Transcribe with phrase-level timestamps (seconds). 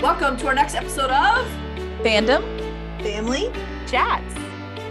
[0.00, 1.46] Welcome to our next episode of
[2.02, 2.40] Fandom
[3.02, 3.52] Family
[3.86, 4.32] Chats.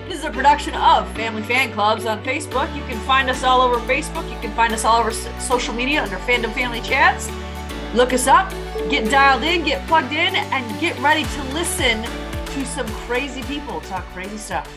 [0.07, 2.71] This is a production of Family Fan Clubs on Facebook.
[2.75, 4.31] You can find us all over Facebook.
[4.31, 5.09] You can find us all over
[5.39, 7.27] social media under Fandom Family Chats.
[7.95, 8.51] Look us up,
[8.91, 13.81] get dialed in, get plugged in, and get ready to listen to some crazy people
[13.81, 14.71] talk crazy stuff.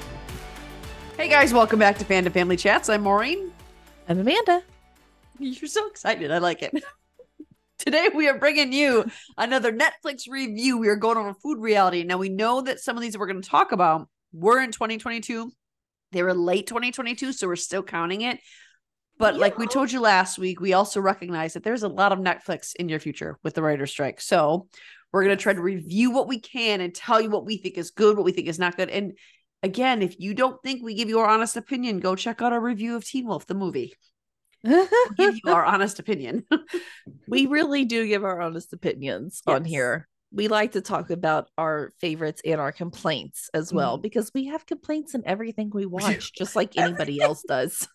[1.19, 2.89] Hey guys, welcome back to Fandom Family Chats.
[2.89, 3.53] I'm Maureen.
[4.09, 4.63] I'm Amanda.
[5.39, 6.33] You're so excited.
[6.33, 6.83] I like it.
[7.85, 9.05] Today we are bringing you
[9.37, 10.79] another Netflix review.
[10.79, 12.05] We are going over food reality.
[12.05, 15.51] Now we know that some of these we're going to talk about were in 2022.
[16.13, 18.39] They were late 2022, so we're still counting it.
[19.19, 22.21] But like we told you last week, we also recognize that there's a lot of
[22.21, 24.21] Netflix in your future with the writer's strike.
[24.21, 24.69] So
[25.13, 27.77] we're going to try to review what we can and tell you what we think
[27.79, 28.91] is good, what we think is not good.
[28.91, 29.15] And
[29.65, 32.61] again, if you don't think we give you our honest opinion, go check out our
[32.61, 33.95] review of Teen Wolf, the movie.
[34.65, 36.45] Give you our honest opinion.
[37.29, 40.09] we really do give our honest opinions on here.
[40.33, 44.03] We like to talk about our favorites and our complaints as well mm-hmm.
[44.03, 47.87] because we have complaints in everything we watch, just like anybody else does.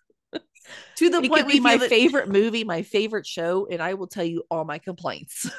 [0.98, 4.08] to the It point be my that- favorite movie, my favorite show, and I will
[4.08, 5.50] tell you all my complaints.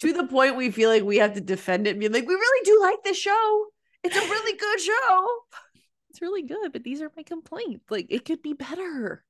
[0.00, 2.34] to the point we feel like we have to defend it and be like, we
[2.34, 3.66] really do like this show.
[4.02, 5.26] It's a really good show.
[6.10, 7.84] It's really good, but these are my complaints.
[7.88, 9.24] Like it could be better.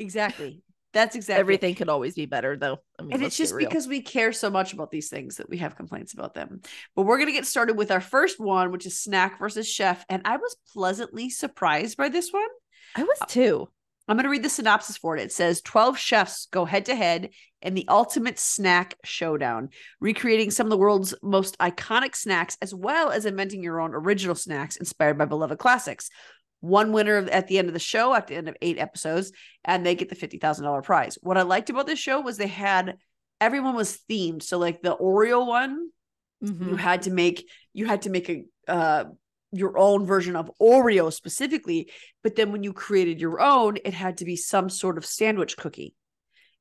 [0.00, 0.62] Exactly.
[0.92, 2.78] That's exactly Everything could always be better, though.
[2.98, 5.58] I mean, And it's just because we care so much about these things that we
[5.58, 6.62] have complaints about them.
[6.96, 10.04] But we're going to get started with our first one, which is snack versus chef.
[10.08, 12.48] And I was pleasantly surprised by this one.
[12.96, 13.68] I was too.
[14.08, 15.22] I'm going to read the synopsis for it.
[15.22, 17.30] It says 12 chefs go head to head
[17.62, 19.68] in the ultimate snack showdown,
[20.00, 24.34] recreating some of the world's most iconic snacks, as well as inventing your own original
[24.34, 26.10] snacks inspired by beloved classics.
[26.60, 29.32] One winner at the end of the show, at the end of eight episodes,
[29.64, 31.18] and they get the $50,000 prize.
[31.22, 32.96] What I liked about this show was they had
[33.40, 34.42] everyone was themed.
[34.42, 35.88] So, like the Oreo one,
[36.42, 36.78] you Mhm.
[36.78, 39.04] had to make you had to make a uh
[39.52, 41.90] your own version of Oreo specifically,
[42.22, 45.56] but then when you created your own, it had to be some sort of sandwich
[45.56, 45.94] cookie.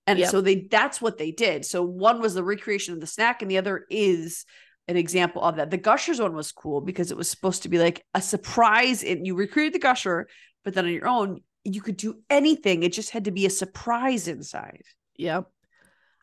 [0.07, 0.29] And Yep.
[0.29, 1.65] so they that's what they did.
[1.65, 4.45] So one was the recreation of the snack and the other is
[4.89, 5.69] an example of that.
[5.69, 9.25] The Gushers one was cool because it was supposed to be like a surprise and
[9.25, 10.27] you recreated the Gusher,
[10.63, 12.83] but then on your own you could do anything.
[12.83, 14.81] It just had to be a surprise inside.
[15.17, 15.45] Yep.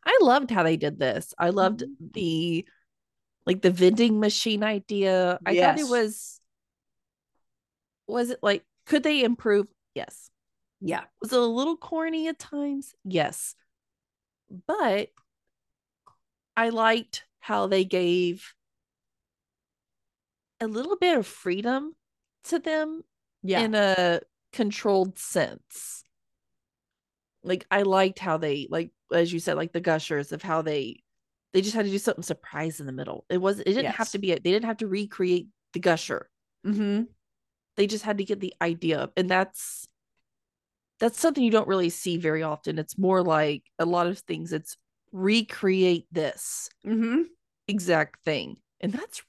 [0.04, 1.34] I loved how they did this.
[1.38, 2.12] I loved Mhm.
[2.12, 2.68] the
[3.46, 5.38] like the vending machine idea.
[5.46, 6.40] I thought it was
[8.08, 9.66] was it like could they improve?
[9.94, 10.30] Yes.
[10.80, 11.04] Yeah.
[11.20, 12.94] Was it a little corny at times?
[13.04, 13.54] Yes.
[14.66, 15.10] But
[16.56, 18.54] I liked how they gave
[20.60, 21.92] a little bit of freedom
[22.44, 23.02] to them
[23.42, 23.60] Yeah.
[23.60, 24.20] in a
[24.52, 26.02] controlled sense.
[27.42, 31.02] Like I liked how they like as you said like the gushers of how they
[31.52, 33.24] they just had to do something surprise in the middle.
[33.30, 36.28] It was it didn't have to be a, they didn't have to recreate the gusher.
[36.66, 37.02] mm-hmm.
[37.76, 39.86] They just had to get the idea up and that's
[40.98, 42.78] that's something you don't really see very often.
[42.78, 44.76] It's more like a lot of things it's
[45.12, 47.22] recreate this Mm-hmm.
[47.68, 48.56] exact thing.
[48.80, 49.22] And that's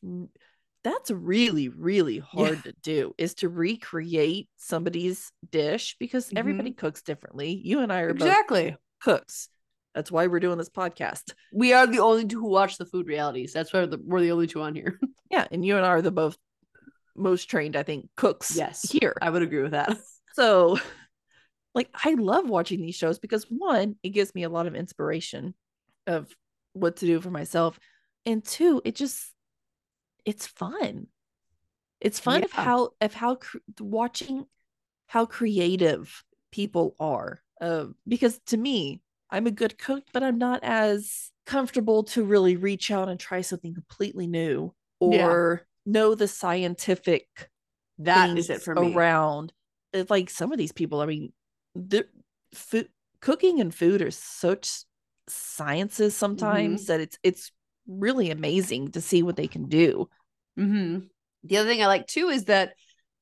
[0.88, 6.80] that's really really hard to do is to recreate somebody's dish because everybody mm-hmm.
[6.80, 7.62] cooks differently.
[7.64, 8.76] You and I are both Exactly.
[9.02, 9.50] cooks.
[9.94, 11.34] That's why we're doing this podcast.
[11.52, 13.52] We are the only two who watch the food realities.
[13.52, 15.00] That's why the, we're the only two on here.
[15.30, 16.38] Yeah, and you and I are the both
[17.14, 19.14] most trained, I think, cooks yes, here.
[19.22, 19.98] I would agree with that.
[20.36, 20.78] So
[21.78, 25.54] like I love watching these shows because one, it gives me a lot of inspiration
[26.06, 26.28] of
[26.74, 27.80] what to do for myself.
[28.26, 29.32] And two, it just
[30.26, 31.08] it's fun.
[32.00, 34.46] It's fun of how of how cr- watching
[35.08, 37.42] how creative people are.
[37.60, 39.02] Uh, because to me,
[39.32, 43.42] I'm a good cook, but I'm not as comfortable to really reach out and try
[43.42, 45.26] something completely new Yeah.
[45.28, 47.50] or know the scientific
[48.00, 48.94] That is it for me.
[48.94, 49.54] around
[49.94, 51.32] it's like some of these people i mean
[51.74, 52.06] the
[52.54, 52.90] food
[53.22, 54.84] cooking and food are such
[55.30, 56.88] sciences sometimes Mm-hmm.
[56.92, 57.52] that it's it's
[57.88, 60.10] really amazing to see what they can do
[60.58, 61.00] hmm
[61.44, 62.74] The other thing I like too is that,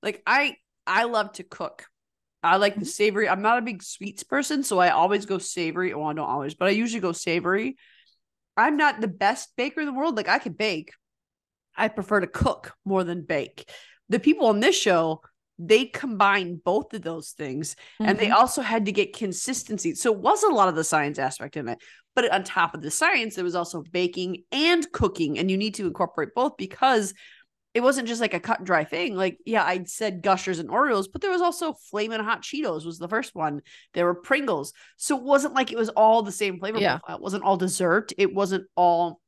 [0.01, 0.56] like, I
[0.88, 1.85] I love to cook.
[2.44, 2.89] I like the Mhm.
[2.89, 3.27] savory.
[3.29, 5.94] I'm not a big sweets person, so I always go savory.
[5.94, 7.77] Well, I don't always, but I usually go savory.
[8.57, 10.15] I'm not the best baker in the world.
[10.17, 10.91] Like, I can bake.
[11.75, 13.69] I prefer to cook more than bake.
[14.09, 15.21] The people on this show,
[15.57, 18.34] they combine both of those things and they Mhm.
[18.36, 19.96] also had to get consistency.
[19.96, 21.80] So it was a lot of the science aspect in it.
[22.13, 25.75] But on top of the science, there was also baking and cooking, and you need
[25.75, 27.13] to incorporate both because
[27.74, 29.16] it wasn't just like a cut and dry thing.
[29.18, 32.98] Like, yeah, I said gushers and Oreos, but there was also flaming hot Cheetos was
[33.00, 33.62] the first one.
[33.94, 34.72] There were Pringles.
[34.96, 37.00] So it wasn't like it was all the same flavor Yeah.
[37.00, 37.18] profile.
[37.18, 38.13] It wasn't all dessert.
[38.18, 39.19] It wasn't all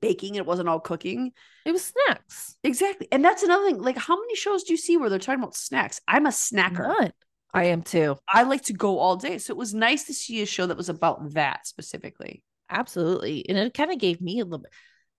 [0.00, 0.34] baking.
[0.34, 1.32] It wasn't all cooking.
[1.64, 2.56] It was snacks.
[2.62, 3.08] Exactly.
[3.10, 3.78] And that's another thing.
[3.78, 6.00] Like, how many shows do you see where they're talking about snacks?
[6.06, 6.86] I'm a snacker.
[7.00, 7.12] None.
[7.54, 8.16] I am too.
[8.28, 9.38] I like to go all day.
[9.38, 12.42] So it was nice to see a show that was about that specifically.
[12.68, 13.48] Absolutely.
[13.48, 14.72] And it kind of gave me a little bit.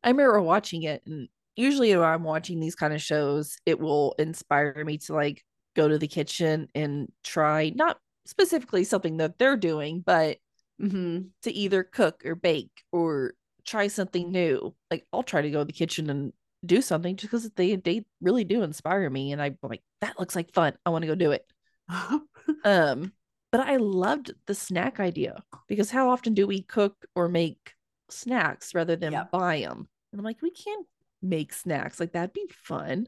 [0.04, 4.14] I remember watching it, and usually when I'm watching these kind of shows, it will
[4.20, 5.44] inspire me to like
[5.76, 10.38] go to the kitchen and try not specifically something that they're doing, but
[10.82, 11.24] Mm-hmm.
[11.42, 13.34] to either cook or bake or
[13.66, 14.76] try something new.
[14.92, 16.34] Like I'll try to go to the kitchen and
[16.66, 19.32] do something just because they they really do inspire me.
[19.32, 20.74] And I'm like, that looks like fun.
[20.86, 21.46] I want to go do it.
[22.64, 23.14] Um,
[23.52, 27.74] but I loved the snack idea because how often do we cook or make
[28.10, 29.32] snacks rather than Yep.
[29.32, 29.88] buy them?
[30.12, 30.86] And I'm like, we can't
[31.22, 33.08] make snacks like that'd be fun.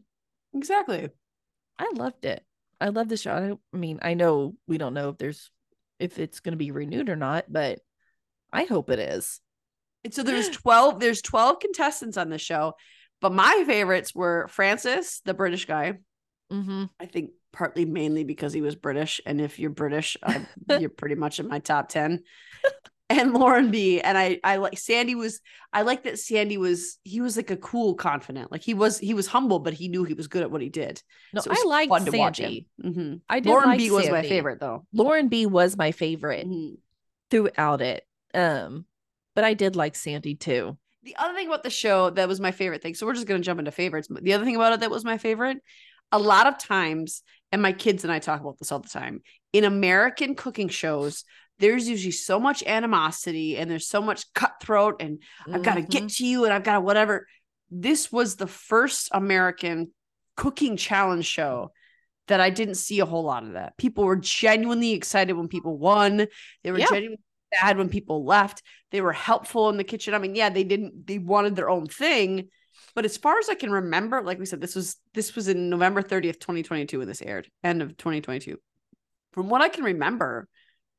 [0.53, 1.09] exactly.
[1.77, 2.43] I loved it.
[2.79, 3.33] I love the show.
[3.73, 5.51] I, I mean, I know we don't know if there's
[5.99, 7.79] if it's going to be renewed or not, but
[8.51, 9.39] I hope it is.
[10.03, 12.73] And so there's 12, there's 12 contestants on the show,
[13.21, 15.99] but my favorites were Francis, the British guy.
[16.51, 16.85] Mm-hmm.
[16.99, 19.21] I think partly mainly because he was British.
[19.25, 20.45] And if you're British, I,
[20.79, 22.23] you're pretty much in my top 10.
[23.09, 23.99] And Lauren B.
[23.99, 25.41] And I I like Sandy was
[25.73, 28.53] I like that Sandy was he was like a cool confident.
[28.53, 30.69] Like he was he was humble, but he knew he was good at what he
[30.69, 31.03] did.
[31.33, 32.45] No, So I liked fun to watch him.
[32.45, 32.67] Sandy.
[32.81, 33.21] Mhm.
[33.27, 34.85] I did Lauren like B was my favorite though.
[34.93, 36.77] Lauren B was my favorite Mhm.
[37.29, 38.05] throughout it.
[38.33, 38.85] Um,
[39.35, 40.77] but I did like Sandy too.
[41.03, 42.93] The other thing about the show that was my favorite thing.
[42.93, 44.07] So we're just gonna jump into favorites.
[44.09, 45.57] The other thing about it that was my favorite,
[46.11, 49.21] a lot of times, and my kids and I talk about this all the time,
[49.53, 51.23] in American cooking shows,
[51.59, 56.03] there's usually so much animosity and there's so much cutthroat and I've got to get
[56.03, 56.07] mm-hmm.
[56.07, 57.27] to you and I've got to whatever.
[57.69, 59.91] This was the first American
[60.35, 61.71] cooking challenge show
[62.27, 63.77] that I didn't see a whole lot of that.
[63.77, 66.27] People were genuinely excited when people won.
[66.63, 66.87] They were Yeah.
[66.87, 67.19] genuinely
[67.53, 68.61] sad when people left.
[68.91, 70.13] They were helpful in the kitchen.
[70.13, 72.49] I mean, yeah, they didn't they wanted their own thing,
[72.95, 75.69] but as far as I can remember, like we said this was this was in
[75.69, 78.57] November 30th, 2022 when this aired, end of 2022.
[79.33, 80.47] From what I can remember,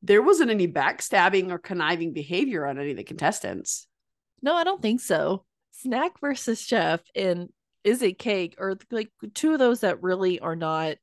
[0.03, 3.87] there wasn't any backstabbing or conniving behavior on any of the contestants.
[4.43, 5.45] No, I don't think so.
[5.73, 7.49] Snack versus chef and
[7.85, 10.97] is it cake or like two of those that really are not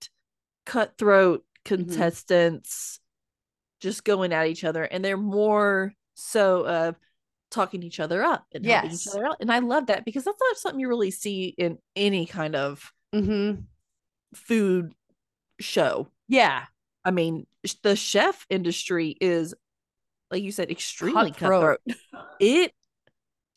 [0.66, 1.76] cutthroat mm-hmm.
[1.76, 3.00] contestants
[3.80, 6.92] just going at each other and they're more so uh
[7.52, 9.38] talking each other up and helping each other out.
[9.40, 12.92] And I love that because that's not something you really see in any kind of
[13.16, 13.62] Mm-hmm.
[14.36, 14.94] food
[15.60, 16.08] show.
[16.28, 16.66] Yeah.
[17.04, 17.48] I mean,
[17.82, 19.56] the chef industry is,
[20.30, 21.80] like you said, extremely Cutthroat.
[21.88, 22.34] cutthroat.
[22.40, 22.72] It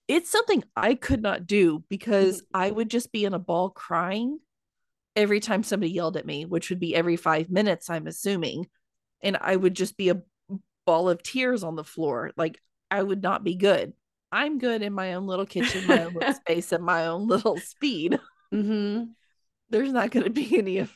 [0.08, 2.56] it's something I could not do because Mm-hmm.
[2.62, 4.38] I would just be in a ball crying
[5.14, 8.68] every time somebody yelled at me, which would be every five minutes, I'm assuming.
[9.22, 10.22] And I would just be a
[10.86, 12.32] ball of tears on the floor.
[12.36, 12.60] Like
[12.90, 13.92] I would not be good.
[14.30, 17.58] I'm good in my own little kitchen, my own little space, and my own little
[17.58, 18.18] speed.
[18.52, 19.04] Mm-hmm.
[19.70, 20.92] There's not going to be any of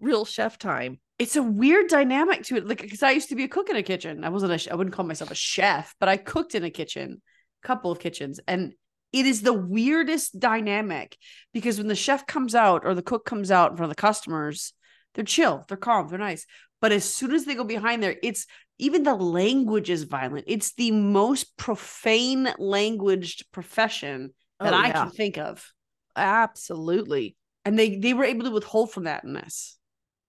[0.00, 0.98] real chef time.
[1.16, 2.66] It's a weird dynamic to it.
[2.66, 4.24] Like, because I used to be a cook in a kitchen.
[4.24, 7.22] I wasn't a, I wouldn't call myself a chef, but I cooked in a kitchen,
[7.62, 8.40] a couple of kitchens.
[8.48, 8.74] And
[9.12, 11.16] it is the weirdest dynamic
[11.52, 14.00] because when the chef comes out or the cook comes out in front of the
[14.00, 14.72] customers,
[15.14, 16.46] they're chill, they're calm, they're nice.
[16.80, 18.46] But as soon as they go behind there, it's
[18.78, 20.44] even the language is violent.
[20.46, 25.72] It's the most profane languaged profession that Oh, I can think of.
[26.16, 27.36] Absolutely.
[27.64, 29.76] and they they were able to withhold from that in this.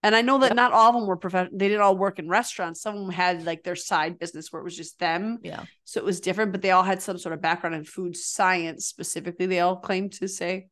[0.02, 0.56] And I know that Yep.
[0.56, 1.58] not all of them were professional.
[1.58, 2.82] They didn't all work in restaurants.
[2.82, 5.40] Some of them had like their side business where it was just them.
[5.44, 5.66] Yeah.
[5.84, 8.86] So it was different, but they all had some sort of background in food science
[8.88, 9.46] specifically.
[9.46, 10.68] They all claimed to say.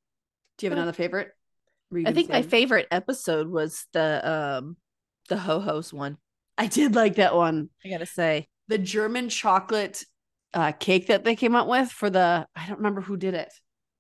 [0.58, 1.30] Do you have another favorite?
[2.06, 4.08] I think my favorite episode was the
[4.58, 4.78] um
[5.28, 6.18] the ho hos one.
[6.58, 7.70] I did like that one.
[7.86, 10.04] I gotta say, The German chocolate
[10.54, 13.52] uh, cake that they came up with for the I don't remember who did it.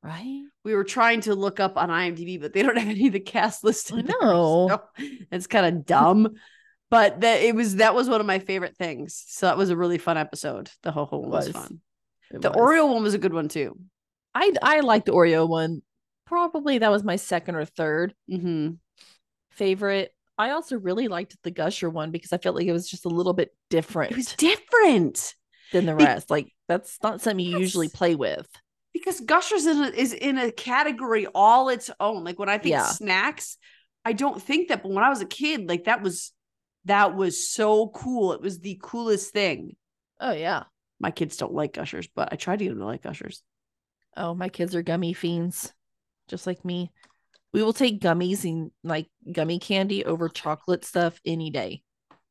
[0.04, 0.44] right?
[0.64, 3.20] We were trying to look up on IMDb, but they don't have any of the
[3.20, 4.08] cast listed.
[4.08, 4.68] There, know.
[4.70, 4.84] so
[5.32, 6.36] it's kind of dumb.
[6.90, 9.24] but that it was that was one of my favorite things.
[9.28, 10.70] So that was a really fun episode.
[10.84, 11.56] The ho ho one was, Was.
[11.56, 11.82] fun.
[12.32, 12.58] It The was.
[12.58, 13.78] Oreo one was a good one too.
[14.34, 15.82] I I like the Oreo one.
[16.26, 18.72] Probably that was my second or third Mm-hmm.
[19.52, 20.14] favorite.
[20.38, 23.10] I also really liked the Gusher one because I felt like it was just a
[23.10, 25.34] little bit different It was different
[25.72, 26.30] than the Be- rest.
[26.30, 28.48] Like that's not something you usually play with.
[28.94, 32.24] because Gushers in a, is in a category all its own.
[32.24, 32.86] Like when I think Yeah.
[32.86, 33.58] snacks,
[34.06, 34.84] I don't think that.
[34.84, 36.32] But when I was a kid, like that was
[36.86, 38.34] that was so cool.
[38.34, 39.76] It was the coolest thing.
[40.20, 40.64] Oh yeah.
[41.00, 43.44] My kids don't like Gushers, but I tried to get them to like Gushers.
[44.16, 45.72] Oh, my kids are gummy fiends,
[46.28, 46.92] just like me.
[47.54, 51.82] We will take gummies and like gummy candy over chocolate stuff any day.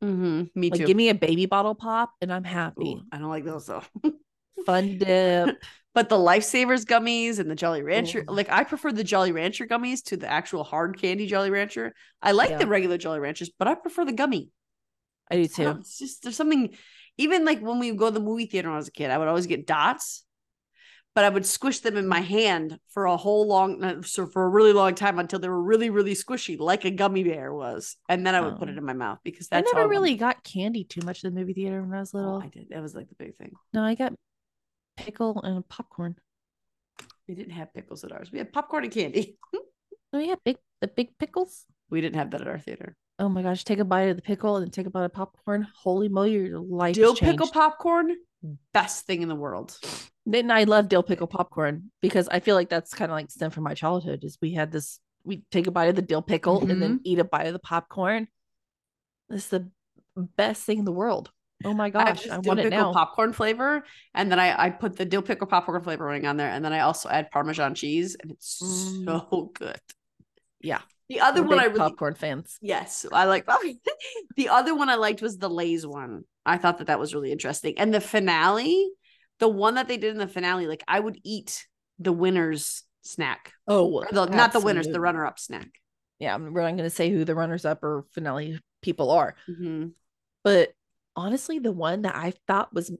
[0.04, 0.42] Mm-hmm.
[0.54, 0.87] Me Like, too.
[0.87, 2.94] give me a baby bottle pop and I'm happy.
[2.94, 3.82] Ooh, I don't like those though.
[4.66, 5.56] Fun dip.
[5.94, 8.30] But the Lifesavers gummies and the Jolly Rancher, Ooh.
[8.35, 11.94] like I prefer the Jolly Rancher gummies to the actual hard candy Jolly Rancher.
[12.20, 12.58] I like Yeah.
[12.58, 14.50] the regular Jolly Ranchers, but I prefer the gummy.
[15.30, 15.70] I do I too.
[15.80, 16.76] It's just there's something.
[17.16, 19.16] Even like when we go to the movie theater when I was a kid, I
[19.16, 20.25] would always get dots,
[21.16, 24.44] but I would squish them in my hand for a whole long, uh, so for
[24.44, 27.96] a really long time until they were really, really squishy, like a gummy bear was,
[28.08, 28.73] and then I would put Oh.
[28.73, 31.54] it in my mouth because I never really got candy too much in the movie
[31.54, 32.42] theater when I was Oh, little.
[32.42, 32.68] I did.
[32.68, 33.52] That was like the big thing.
[33.73, 34.12] No, I got
[34.99, 36.16] pickle and popcorn.
[37.26, 38.30] We didn't have pickles at ours.
[38.30, 39.37] We had popcorn and candy.
[40.12, 41.64] Oh yeah, big the big pickles.
[41.90, 42.96] We didn't have that at our theater.
[43.18, 45.66] Oh my gosh, take a bite of the pickle and take a bite of popcorn.
[45.82, 48.14] Holy moly, your life Dill pickle popcorn,
[48.73, 49.78] best thing in the world.
[50.26, 53.50] Then I love dill pickle popcorn because I feel like that's kind of like stem
[53.50, 54.25] from my childhood.
[54.25, 56.80] Is we had this, we take a bite of the dill pickle and Mm-hmm.
[56.80, 58.28] then eat a bite of the popcorn.
[59.30, 59.71] It's the
[60.16, 61.30] best thing in the world.
[61.64, 62.92] Oh my I gosh, I, dill want it pickle now.
[62.92, 66.64] popcorn flavor, and then I I put the dill pickle popcorn flavoring on there, and
[66.64, 69.04] then I also add Parmesan cheese, and it's Mm.
[69.04, 69.80] so good.
[70.61, 70.80] Yeah.
[71.09, 72.59] The other We're one I really popcorn fans.
[72.61, 73.47] yes I like.
[74.37, 76.25] the other one I liked was the Lay's one.
[76.45, 78.90] I thought that that was really interesting, and the finale,
[79.38, 81.66] the one that they did in the finale, like I would eat
[81.99, 85.69] the winner's snack, Oh, the, not the winners, the runner up snack.
[86.19, 89.93] Yeah, I'm- not going to say who the runners up or finale people are, Mhm.
[90.43, 90.73] but
[91.14, 92.90] honestly, the one that I thought was,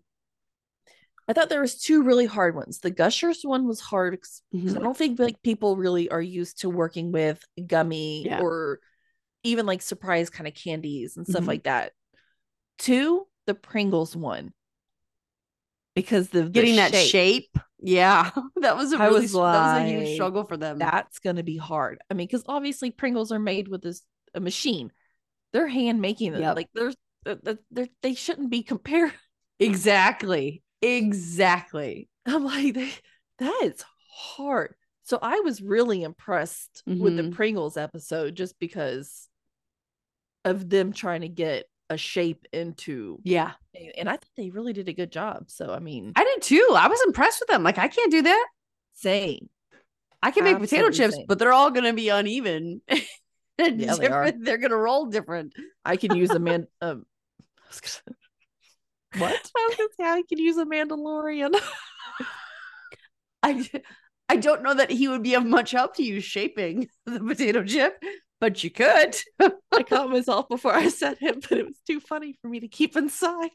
[1.29, 2.79] I thought there was two really hard ones.
[2.81, 4.21] The Gushers one was hard
[4.55, 4.77] Mhm.
[4.77, 8.41] I don't think like people really are used to working with gummy Yeah.
[8.41, 8.81] or
[9.43, 11.49] even like surprise kind of candies and stuff Mhm.
[11.49, 11.93] like that.
[12.79, 14.53] Two, the Pringles one.
[15.97, 19.89] Because the, the Getting that shape, yeah, that was a really was that was a
[19.89, 20.79] huge struggle for them.
[20.79, 21.99] that's gonna be hard.
[22.11, 24.03] I mean, because obviously Pringles are made with this
[24.35, 24.93] a machine.
[25.53, 26.43] They're hand making them.
[26.43, 26.57] Yep.
[26.57, 29.13] Like there's they're, they're, they shouldn't be compared.
[29.59, 30.63] Exactly.
[30.83, 32.11] Exactly.
[32.27, 32.93] I'm like, they,
[33.39, 34.75] that is hard.
[35.05, 37.33] So I was really impressed with the Mhm.
[37.33, 39.29] Pringles episode just because
[40.45, 43.53] of them trying to get a shape into Yeah.
[43.97, 45.45] and I think they really did a good job.
[45.51, 46.69] So I mean I did too.
[46.77, 47.63] I was impressed with them.
[47.63, 48.47] Like I can't do that.
[48.95, 49.49] same.
[50.23, 51.27] I can make potato chips, same.
[51.29, 52.81] but they're all gonna be uneven.
[53.59, 54.31] Yeah, they are.
[54.33, 55.55] They're gonna roll different.
[55.83, 57.07] I can use a man um
[57.41, 59.51] I was gonna- What?
[59.57, 61.55] I was gonna say I could use a Mandalorian.
[63.43, 63.69] I
[64.29, 67.63] I don't know that he would be of much help to you shaping the potato
[67.65, 68.03] chip,
[68.41, 69.17] but you could.
[69.41, 72.69] I caught myself before I said it, but it was too funny for me to
[72.69, 73.51] keep inside.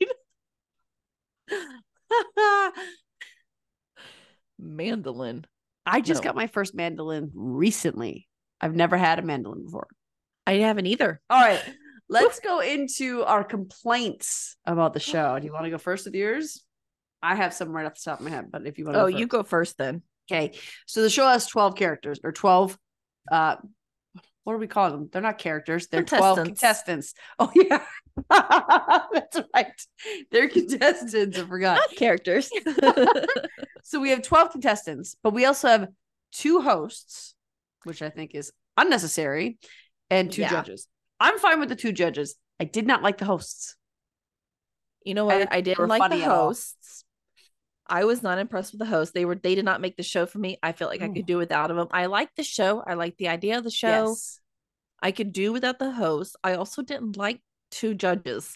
[4.59, 5.45] Mandolin.
[5.85, 6.29] I just No.
[6.29, 8.27] got my first mandolin recently.
[8.59, 9.87] I've never had a mandolin before.
[10.45, 11.19] I haven't either.
[11.29, 11.61] All right.
[12.09, 15.39] Let's go into our complaints about the show.
[15.39, 16.63] Do you want to go first with yours?
[17.23, 19.01] I have some right off the top of my head, but if you want to
[19.03, 20.01] Oh, you go first then.
[20.29, 20.57] Okay.
[20.87, 22.77] So the show has 12 characters or 12
[23.31, 23.55] uh
[24.43, 25.09] what do we call them?
[25.11, 27.13] They're not characters, they're 12 Contestants.
[27.13, 27.13] contestants.
[27.39, 27.83] Oh yeah.
[29.13, 29.81] That's right.
[30.31, 31.37] They're contestants.
[31.37, 31.75] I forgot.
[31.75, 32.49] Not characters.
[33.83, 35.87] So we have 12 contestants, but we also have
[36.31, 37.33] two hosts,
[37.83, 39.57] which I think is unnecessary,
[40.09, 40.51] and two Yeah.
[40.51, 40.87] judges.
[41.19, 42.35] I'm fine with the two judges.
[42.59, 43.75] I did not like the hosts.
[45.03, 45.51] you know what?
[45.51, 47.03] I were didn't like the hosts.
[47.87, 49.13] I was not impressed with the host.
[49.13, 50.57] They were they did not make the show for me.
[50.63, 51.87] I felt like I could do without them.
[51.91, 52.81] I like the show.
[52.85, 54.09] I like the idea of the show.
[54.09, 54.39] Yes.
[55.01, 56.35] I could do without the host.
[56.43, 58.55] I also didn't like two judges.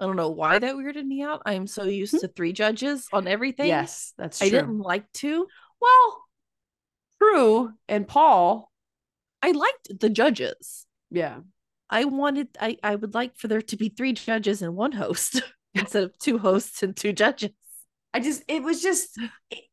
[0.00, 1.42] I don't know why that weirded me out.
[1.46, 2.18] I am so used Hmm.
[2.20, 3.66] to three judges on everything.
[3.66, 4.46] Yes, that's true.
[4.46, 5.46] I didn't like two.
[5.80, 6.20] Well,
[7.22, 8.70] True and Paul.
[9.42, 10.86] I liked the judges.
[11.10, 11.40] Yeah.
[11.90, 15.42] I wanted I I would like for there to be three judges and one host
[15.74, 17.50] instead of two hosts and two judges.
[18.14, 19.18] I just it was just
[19.50, 19.64] it-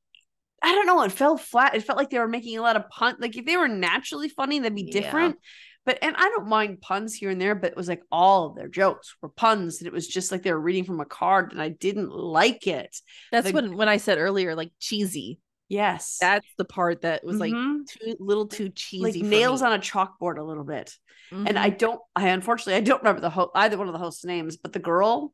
[0.63, 1.73] I don't know, it fell flat.
[1.75, 4.29] It felt like they were making a lot of pun like if they were naturally
[4.29, 5.01] funny, that'd be Yeah.
[5.01, 5.37] different.
[5.85, 8.55] But and I don't mind puns here and there, but it was like all of
[8.55, 11.51] their jokes were puns, and it was just like they were reading from a card,
[11.53, 12.95] and I didn't like it.
[13.31, 15.39] That's The- when when I said earlier like cheesy.
[15.69, 16.17] Yes.
[16.21, 17.87] That's the part that was like Mhm.
[17.87, 19.03] too little too cheesy.
[19.03, 19.67] like nails me.
[19.67, 20.93] on a chalkboard a little bit.
[21.31, 21.57] And Mhm.
[21.57, 24.57] I don't I unfortunately I don't remember the ho- either one of the hosts' names,
[24.57, 25.33] but the girl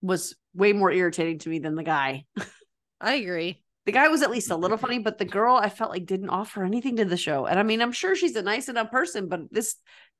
[0.00, 2.24] was way more irritating to me than the guy.
[3.00, 3.62] I agree.
[3.86, 6.28] The guy was at least a little funny, but the girl I felt like didn't
[6.30, 7.46] offer anything to the show.
[7.46, 9.74] And I mean, I'm sure she's a nice enough person, but this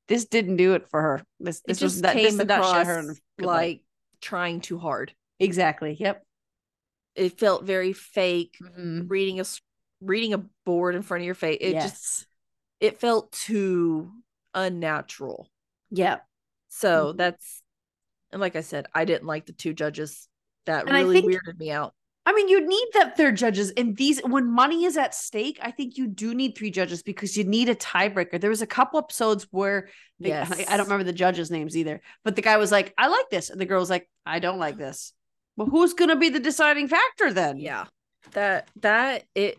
[0.08, 1.22] this didn't do it for her.
[1.38, 3.46] This It this was just that this came did not show her in across light.
[3.46, 3.84] like
[4.20, 5.14] trying too hard.
[5.38, 5.96] exactly.
[5.98, 6.24] Yep.
[7.14, 8.56] It felt very fake.
[8.60, 9.08] Mhm.
[9.08, 9.44] Reading a
[10.00, 11.58] reading a board in front of your face.
[11.60, 12.26] It just yes.
[12.80, 14.10] it felt too
[14.54, 15.48] unnatural.
[15.90, 16.18] Yeah.
[16.68, 17.16] So Mhm.
[17.18, 17.61] that's
[18.32, 20.28] and like I said, I didn't like the two judges.
[20.66, 21.94] That And really think- weirded me out.
[22.24, 25.58] I mean, you need that third judges in these when money is at stake.
[25.60, 28.40] I think you do need three judges because you need a tiebreaker.
[28.40, 29.88] There was a couple episodes where
[30.20, 30.52] they, Yes.
[30.52, 33.28] I, I don't remember the judges' names either, but the guy was like, "I like
[33.30, 35.12] this," and the girl was like, "I don't like this."
[35.56, 37.58] Well, who's going to be the deciding factor then?
[37.58, 37.86] Yeah.
[38.34, 39.58] That that it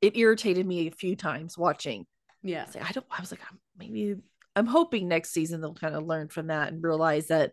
[0.00, 2.06] it irritated me a few times watching.
[2.40, 4.14] yeah, I, say, I don't I was like I'm- maybe
[4.54, 7.50] I'm hoping next season they'll kind of learn from that and realize that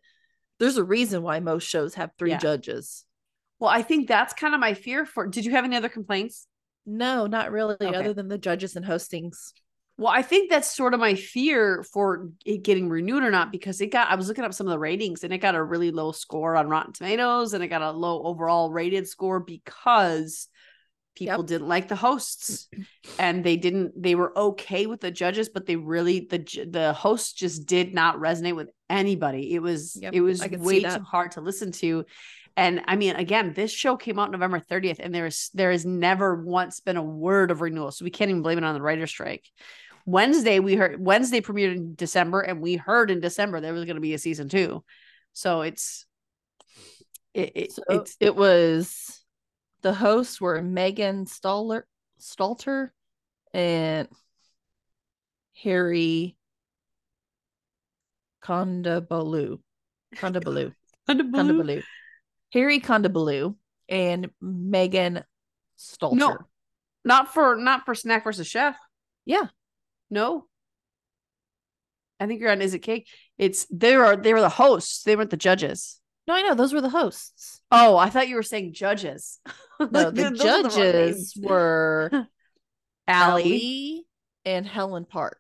[0.59, 2.37] there's a reason why most shows have three Yeah.
[2.37, 3.05] judges.
[3.59, 5.27] Well, I think that's kind of my fear for.
[5.27, 6.47] Did you have any other complaints?
[6.85, 7.95] No, not really, Okay.
[7.95, 9.51] other than the judges and hostings.
[9.97, 13.81] Well, I think that's sort of my fear for it getting renewed or not because
[13.81, 15.89] it got I was looking up some of the ratings and it got a really
[15.89, 20.49] low score on Rotten Tomatoes and it got a low overall rated score because
[21.17, 21.47] people Yep.
[21.47, 22.67] didn't like the hosts
[23.19, 26.37] and they didn't they were okay with the judges but they really the
[26.69, 29.53] the hosts just did not resonate with anybody.
[29.53, 32.05] It was Yep, it was I could see way too hard to listen to.
[32.55, 36.43] And I mean, again, this show came out November 30th, and there's there has never
[36.43, 37.91] once been a word of renewal.
[37.91, 39.45] So we can't even blame it on the writer's strike.
[40.05, 43.95] Wednesday, we heard Wednesday premiered in December, and we heard in December there was going
[43.95, 44.83] to be a season two.
[45.33, 46.05] So it's
[47.35, 49.16] it, it So it's it was
[49.81, 51.83] the hosts were Megan Staller
[52.19, 52.89] Stalter
[53.53, 54.07] and
[55.53, 56.35] Hari
[58.43, 59.59] Kondabolu.
[60.15, 60.73] Kondabolu.
[61.09, 61.83] Kondabolu.
[62.53, 63.55] Hari Kondabolu
[63.89, 65.23] and Megan
[65.77, 66.15] Stalter.
[66.15, 66.37] no,
[67.05, 68.77] not for not for snack versus chef.
[69.25, 69.47] Yeah.
[70.09, 70.45] No.
[72.19, 73.07] I think you're on Is It Cake?
[73.37, 75.03] It's they are they were the hosts.
[75.03, 75.99] They weren't the judges.
[76.27, 77.61] No, I know those were the hosts.
[77.71, 79.39] Oh, I thought you were saying judges.
[79.79, 82.27] No, the those are wrong judges were
[83.07, 84.05] Ali,
[84.43, 85.39] and Helen Park.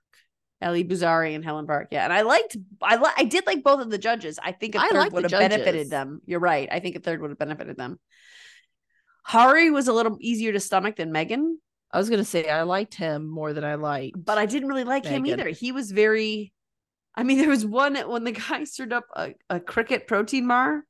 [0.61, 1.87] Ali Bouzari and Helen Park.
[1.91, 4.37] Yeah, and I liked I li- I did like both of the judges.
[4.41, 6.21] I think a third like would have benefited them.
[6.27, 6.69] You're right.
[6.71, 7.99] I think a third would have benefited them.
[9.23, 11.59] Hari was a little easier to stomach than Megan,
[11.91, 14.23] I was gonna say I liked him more than I liked.
[14.23, 15.49] but I didn't really like him either.
[15.49, 16.53] He was very.
[17.17, 20.85] I mean, there was one when the guy served up a, a cricket protein bar.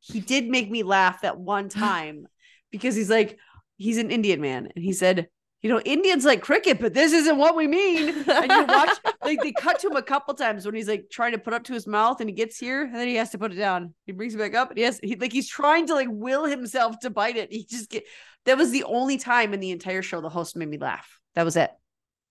[0.00, 2.26] He did make me laugh that one time
[2.70, 3.38] because he's like,
[3.76, 5.28] he's an Indian man, and he said,
[5.62, 8.08] you know, Indians like cricket, but this isn't what we mean.
[8.08, 11.32] and you watch like they cut to him a couple times when he's like trying
[11.32, 13.38] to put up to his mouth and he gets here and then he has to
[13.38, 13.92] put it down.
[14.06, 16.46] He brings it back up and he has he like he's trying to like will
[16.46, 17.52] himself to bite it.
[17.52, 18.04] He just get
[18.46, 21.20] that was the only time in the entire show the host made me laugh.
[21.34, 21.70] That was it.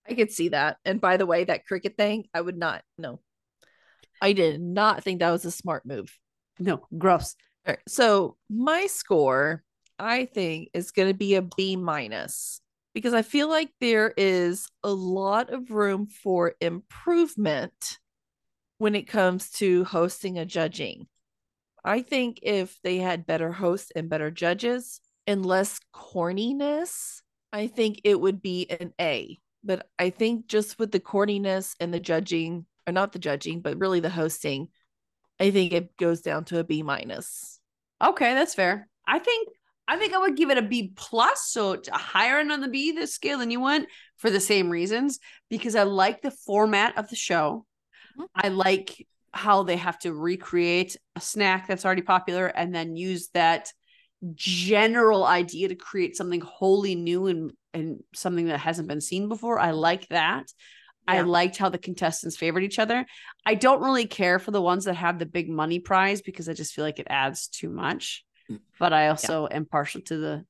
[0.08, 0.78] I could see that.
[0.84, 2.82] And by the way, that cricket thing, I would not.
[2.98, 3.20] No,
[4.20, 6.16] I did not think that was a smart move.
[6.58, 7.34] No, gross.
[7.66, 9.62] All right, so my score,
[9.98, 12.60] I think, is going to be a B minus
[12.94, 17.98] because I feel like there is a lot of room for improvement
[18.78, 21.06] when it comes to hosting a judging.
[21.84, 28.00] I think if they had better hosts and better judges and less corniness, I think
[28.04, 29.38] it would be an A.
[29.62, 33.78] But I think just with the corniness and the judging, or not the judging, but
[33.78, 34.68] really the hosting,
[35.38, 37.60] I think it goes down to a B minus.
[38.02, 38.88] Okay, that's fair.
[39.06, 39.48] I think
[39.88, 42.68] I think I would give it a B plus, so a higher end on the
[42.68, 46.96] B this scale than you went for the same reasons because I like the format
[46.96, 47.66] of the show.
[48.16, 48.26] Mhm.
[48.34, 53.28] I like how they have to recreate a snack that's already popular and then use
[53.34, 53.72] that
[54.34, 59.58] general idea to create something wholly new and and something that hasn't been seen before.
[59.58, 60.46] I like that.
[61.18, 63.06] I liked how the contestants favored each other.
[63.44, 66.52] I don't really care for the ones that have the big money prize because I
[66.52, 68.24] just feel like it adds too much.
[68.50, 68.60] Mm.
[68.78, 70.44] But I also am partial to the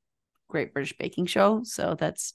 [0.49, 2.35] Great British Baking Show, so that's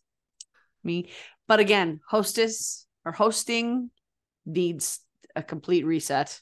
[0.83, 1.09] me.
[1.47, 3.91] But again, hostess or hosting
[4.45, 4.99] needs
[5.35, 6.41] a complete reset.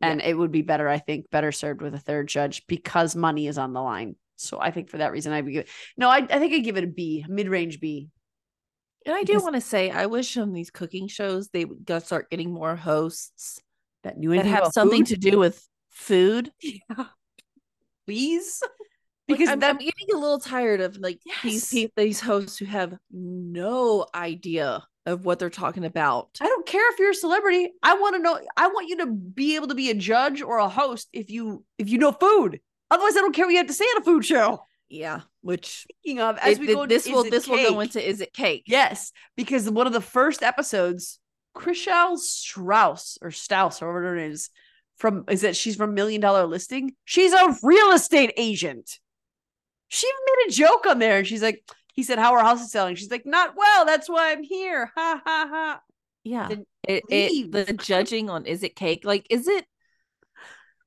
[0.00, 3.46] And it would be better, I think, better served with a third judge because money
[3.46, 4.16] is on the line.
[4.34, 5.68] So I think for that reason, I'd be good.
[5.96, 8.08] No, I, I think I'd give it a B, mid range B.
[9.06, 11.98] And I do want to say, I wish on these cooking shows they would go
[11.98, 13.60] start getting more hosts
[14.04, 16.52] That new that have something food, to do with food.
[18.06, 18.62] please.
[19.28, 21.90] Because Because I'm, I'm getting a little tired of like these Yes.
[21.96, 26.38] pe- these hosts who have no idea of what they're talking about.
[26.40, 27.72] I don't care if you're a celebrity.
[27.82, 28.38] I want to know.
[28.56, 31.64] I want you to be able to be a judge or a host if you
[31.78, 32.60] if you know food.
[32.90, 34.64] Otherwise, I don't care what you have to say on a food show.
[34.92, 38.20] Yeah, which Speaking of, as it- we go, this will this will go into is
[38.20, 38.64] it cake?
[38.66, 41.18] yes, because one of the first episodes,
[41.56, 44.50] Chrishell Strauss or Strauss or whatever it is,
[44.98, 46.92] from is that she's from Million Dollar Listing.
[47.06, 48.98] She's a real estate agent.
[49.88, 52.62] She even made a joke on there, and she's like, he said, "How our house
[52.62, 53.86] is selling?" She's like, "Not well.
[53.86, 55.80] That's why I'm here." Ha ha ha.
[56.22, 56.50] Yeah.
[56.86, 59.04] It, it, the judging on is it cake?
[59.04, 59.64] Like, is it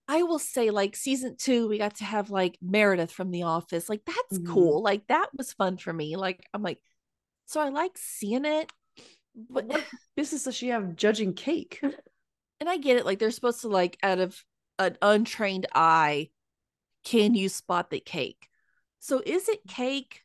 [0.08, 3.90] I will say, like season two, we got to have like Meredith from The Office.
[3.90, 4.48] Like that's Mhm.
[4.54, 4.84] cool.
[4.84, 6.16] Like that was fun for me.
[6.16, 6.80] Like I'm like,
[7.48, 8.72] so I like seeing it,
[9.50, 9.84] but what
[10.16, 11.80] business does she have judging cake?
[12.60, 13.06] and I get it.
[13.06, 14.44] Like they're supposed to like out of
[14.78, 16.30] an untrained eye,
[17.04, 18.48] can you spot the cake?
[19.00, 20.22] So is it cake?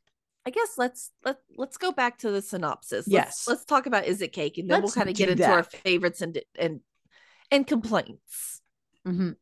[0.46, 3.06] I guess let's let let's go back to the synopsis.
[3.08, 3.48] Let's- Yes.
[3.48, 5.62] let's, talk about is it cake, and then Let's we'll kind of get into our
[5.62, 6.80] favorites and and
[7.50, 8.60] and complaints.
[9.06, 9.36] Mhm.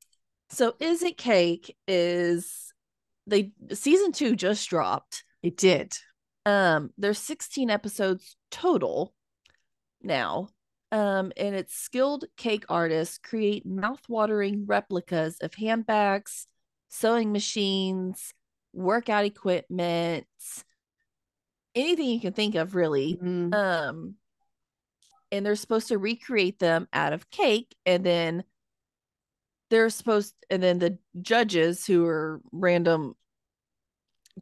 [0.50, 2.72] So is it cake is
[3.26, 5.24] they season two just dropped.
[5.42, 5.92] It did.
[6.46, 9.14] Um, there's 16 episodes total
[10.02, 10.48] now.
[10.90, 16.46] Um, and it's skilled cake artists create mouth-watering replicas of handbags,
[16.88, 18.32] sewing machines,
[18.72, 20.26] workout equipment,
[21.74, 23.18] anything you can think of, really.
[23.22, 23.54] Mhm.
[23.54, 24.14] Um,
[25.30, 28.44] and they're supposed to recreate them out of cake, and then
[29.70, 33.14] they're supposed, and then the judges who are random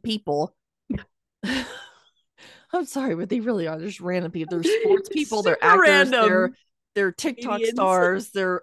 [0.03, 0.55] people.
[2.73, 3.77] I'm sorry, but they really are.
[3.77, 4.59] There's random people.
[4.59, 5.41] They're sports people.
[5.43, 6.09] They're actors.
[6.09, 6.51] They're
[6.95, 7.75] they're TikTok comedians.
[7.75, 8.29] stars.
[8.31, 8.61] They're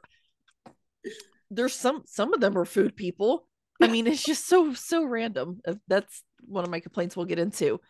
[1.51, 3.49] there's some some of them are food people.
[3.81, 5.61] I mean, it's just so so random.
[5.67, 7.81] Uh, That's one of my complaints we'll get into.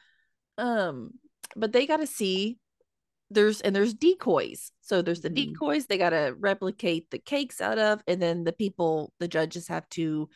[0.59, 1.13] Um,
[1.57, 2.59] but they got to see
[3.31, 4.71] there's and there's decoys.
[4.81, 5.35] So there's the Mhm.
[5.53, 9.69] decoys they got to replicate the cakes out of, and then the people the judges
[9.69, 10.29] have to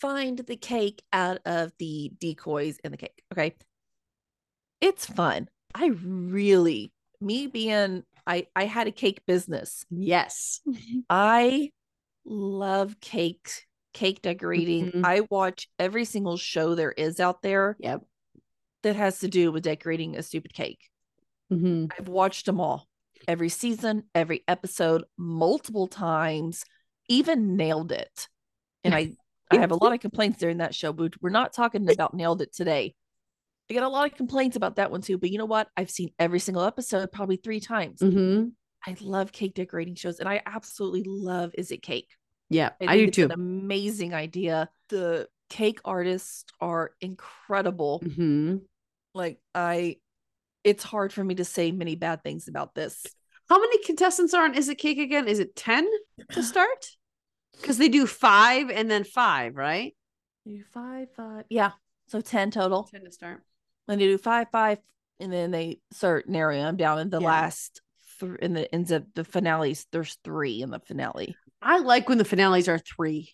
[0.00, 3.22] find the cake out of the decoys in the cake.
[3.32, 3.54] Okay,
[4.80, 5.48] it's fun.
[5.74, 9.84] I really me being I I had a cake business.
[9.90, 10.60] Yes.
[11.10, 11.70] I
[12.24, 14.90] love cake cake decorating.
[14.90, 15.04] Mhm.
[15.04, 18.02] I watch every single show there is out there Yep.
[18.82, 20.90] that has to do with decorating a stupid cake.
[21.52, 21.92] Mhm.
[21.98, 22.88] I've watched them all.
[23.26, 26.64] Every season, every episode, multiple times,
[27.08, 28.28] even nailed it.
[28.82, 29.12] And I
[29.50, 32.42] I have a lot of complaints during that show, but we're not talking about nailed
[32.42, 32.94] it today.
[33.70, 35.68] I got a lot of complaints about that one too, but you know what?
[35.76, 38.00] I've seen every single episode probably three times.
[38.00, 38.52] Mhm.
[38.86, 42.08] I love cake decorating shows, and I absolutely love Is It Cake?
[42.50, 43.24] Yeah, I, I, do it's too.
[43.24, 44.68] An amazing idea.
[44.90, 48.00] The cake artists are incredible.
[48.04, 48.62] Mhm.
[49.14, 49.96] Like I,
[50.64, 53.04] it's hard for me to say many bad things about this.
[53.48, 55.28] How many contestants are on Is It Cake again?
[55.28, 55.86] Is it 10
[56.32, 56.86] to start?
[57.60, 59.94] Because they do five and then five, right?
[60.44, 61.72] You do five, five, yeah.
[62.08, 62.84] So ten total.
[62.90, 63.42] 10 to start.
[63.86, 64.78] Then they do five, five,
[65.20, 66.98] and then they start narrowing them down.
[66.98, 67.26] In the Yeah.
[67.28, 67.80] last,
[68.20, 71.36] th- in the ends of the finales, there's three in the finale.
[71.62, 73.32] I like when the finales are three.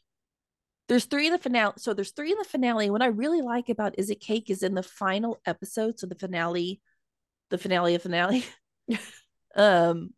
[0.89, 1.73] There's three in the finale.
[1.79, 2.91] So there's three in the finale.
[2.91, 5.99] What I really like about Is It Cake is in the final episode.
[5.99, 6.81] So the finale,
[7.51, 8.45] the finale of finale.
[9.57, 10.11] um,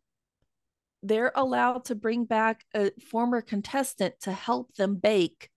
[1.01, 5.49] they're allowed to bring back a former contestant to help them bake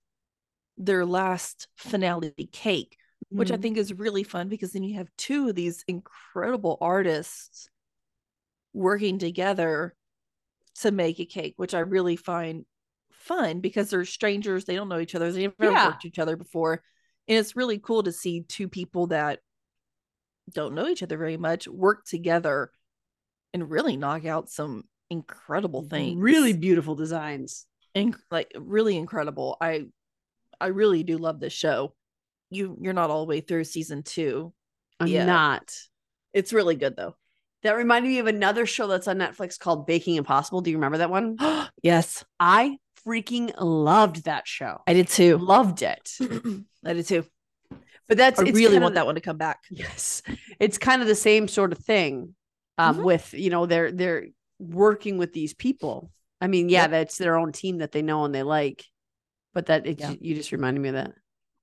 [0.78, 2.98] their last finale cake,
[3.34, 3.58] which I Mhm.
[3.58, 7.68] think is really fun because then you have two of these incredible artists
[8.72, 9.94] working together
[10.80, 12.64] to make a cake, which I really find
[13.10, 14.64] fun because they're strangers.
[14.64, 15.32] They don't know each other.
[15.32, 15.78] They've never Yeah.
[15.78, 16.82] worked each other before.
[17.28, 19.40] And it's really cool to see two people that
[20.52, 22.70] don't know each other very much work together
[23.52, 26.20] and really knock out some incredible things.
[26.20, 27.66] Really beautiful designs.
[27.96, 29.56] Inc- like really incredible.
[29.60, 29.86] I
[30.60, 31.94] I really do love this show.
[32.50, 34.52] You you're not all the way through season 2.
[35.00, 35.24] I'm Yeah.
[35.26, 35.74] not.
[36.32, 37.16] It's really good though.
[37.62, 40.60] That reminded me of another show that's on Netflix called Baking Impossible.
[40.60, 41.36] Do you remember that one?
[41.82, 44.82] yes, I freaking loved that show.
[44.86, 45.38] I did too.
[45.38, 46.12] loved it.
[46.84, 47.24] I did too.
[48.08, 49.60] But that's I really want that one to come back.
[49.70, 50.22] Yes.
[50.60, 52.34] It's kind of the same sort of thing.
[52.78, 53.04] Um, Mhm.
[53.04, 54.26] with you know, they're they're
[54.58, 56.10] working with these people.
[56.40, 56.90] I mean, yeah, Yep.
[56.90, 58.84] that's their own team that they know and they like.
[59.54, 60.14] But that it, Yeah.
[60.20, 61.12] you just reminded me of that.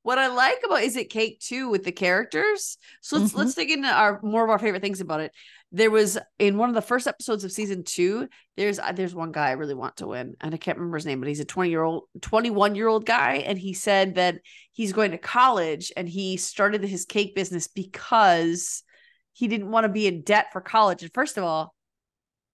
[0.04, 2.78] What I like about Is It Cake too with the characters.
[3.02, 3.38] So let's Mhm.
[3.38, 5.32] let's dig into our more of our favorite things about it.
[5.72, 8.28] There was in one of the first episodes of season two.
[8.58, 11.06] There's uh, there's one guy I really want to win, and I can't remember his
[11.06, 14.36] name, but he's a 20 year old, 21 year old guy, and he said that
[14.72, 18.84] he's going to college and he started his cake business because
[19.32, 21.02] he didn't want to be in debt for college.
[21.02, 21.74] And first of all,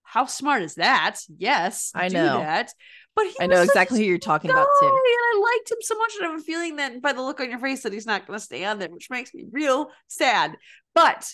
[0.03, 1.19] how smart is that?
[1.35, 2.39] Yes, I know.
[2.39, 2.73] that.
[3.15, 4.87] But he I know exactly who you're talking about too.
[4.87, 7.39] And I liked him so much, and I have a feeling that by the look
[7.41, 9.91] on your face that he's not going to stay on there, which makes me real
[10.07, 10.55] sad.
[10.95, 11.33] But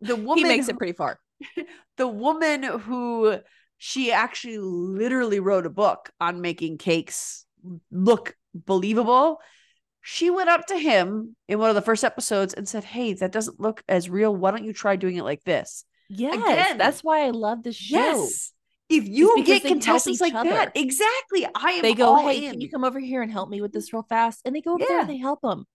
[0.00, 1.18] the woman He makes who- it pretty far.
[1.96, 3.38] the woman who
[3.78, 7.46] she actually literally wrote a book on making cakes
[7.90, 9.38] look believable.
[10.02, 13.32] She went up to him in one of the first episodes and said, Hey, that
[13.32, 14.34] doesn't look as real.
[14.34, 15.84] Why don't you try doing it like this?
[16.08, 16.78] Yes, Again.
[16.78, 17.96] that's why I love this show.
[17.96, 18.52] Yes.
[18.92, 21.46] If you get contestants like that, exactly.
[21.54, 22.52] I am They go, "Hey, in.
[22.52, 24.74] can you come over here and help me with this real fast?" And they go
[24.74, 25.00] over there Yeah.
[25.02, 25.66] and they help them.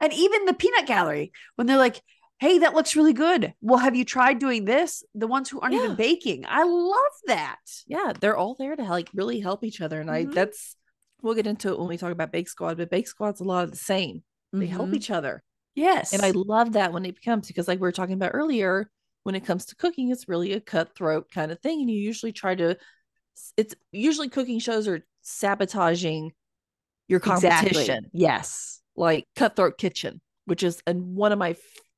[0.00, 2.00] And even the peanut gallery, when they're like,
[2.40, 3.52] hey, that looks really good.
[3.60, 5.02] Well, have you tried doing this?
[5.12, 6.44] The ones who aren't even baking.
[6.46, 7.58] I love that.
[7.88, 10.34] Yeah, they're all there to like really help each other, and I Mhm.
[10.34, 10.76] that's
[11.20, 13.64] we'll get into it when we talk about Bake Squad, but Bake Squad's a lot
[13.64, 14.22] of the same.
[14.52, 14.94] They help Mhm.
[14.94, 15.42] each other.
[15.74, 16.12] Yes.
[16.12, 18.88] And I love that when it becomes because like we were talking about earlier,
[19.28, 21.82] when it comes to cooking, it's really a cutthroat kind of thing.
[21.82, 22.78] And you usually try to
[23.58, 26.32] it's usually cooking shows are sabotaging
[27.08, 27.68] your Exactly.
[27.68, 28.80] competition, Yes.
[28.96, 31.56] like Cutthroat Kitchen, which is an, one of my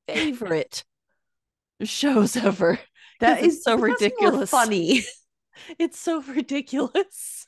[0.08, 0.82] favorite
[1.84, 2.80] shows ever.
[3.20, 4.50] That is so but that's more ridiculous.
[4.50, 5.04] funny.
[5.78, 7.46] It's so ridiculous.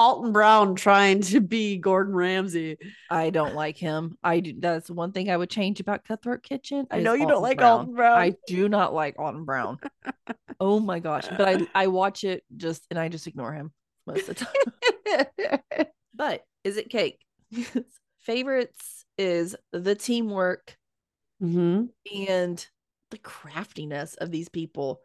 [0.00, 2.78] Alton Brown trying to be Gordon Ramsay.
[3.10, 4.16] I don't like him.
[4.22, 6.86] I do, that's one thing I would change about Cutthroat Kitchen.
[6.90, 7.80] I know you don't like Brown.
[7.80, 8.18] Alton Brown.
[8.18, 9.78] I do not like Alton Brown.
[10.60, 11.28] oh my gosh!
[11.28, 13.72] But I I watch it just and I just ignore him
[14.06, 14.46] most of the
[15.36, 15.86] time.
[16.14, 17.20] but is it cake?
[18.20, 20.78] Favorites is the teamwork
[21.42, 21.90] Mhm.
[22.16, 22.66] and
[23.10, 25.02] the craftiness of these people.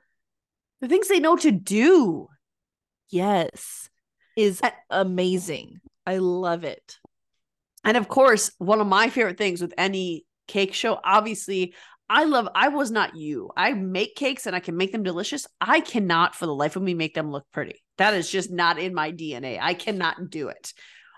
[0.80, 2.30] The things they know to do.
[3.10, 3.90] Yes,
[4.36, 5.80] is amazing.
[6.06, 6.98] I love it.
[7.84, 11.74] And of course, one of my favorite things with any cake show, obviously,
[12.10, 13.52] I love, I was not you.
[13.58, 15.48] I make cakes and I can make them delicious.
[15.60, 17.84] I cannot for the life of me make them look pretty.
[17.98, 19.58] That is just not in my DNA.
[19.60, 20.74] I cannot do it.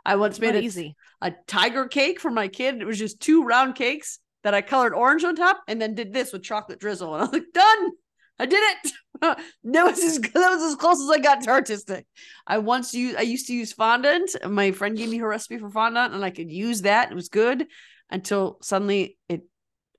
[0.05, 0.95] I once made a, easy.
[1.21, 2.81] a tiger cake for my kid.
[2.81, 6.13] It was just two round cakes that I colored orange on top and then did
[6.13, 7.13] this with chocolate drizzle.
[7.13, 7.91] And I was like, done.
[8.39, 8.91] I did it.
[9.21, 12.05] that was as that was as close as I got to artistic.
[12.45, 14.35] I once used I used to use fondant.
[14.41, 17.11] and My friend gave me her recipe for fondant, and I could use that.
[17.11, 17.67] It was good
[18.09, 19.41] until suddenly it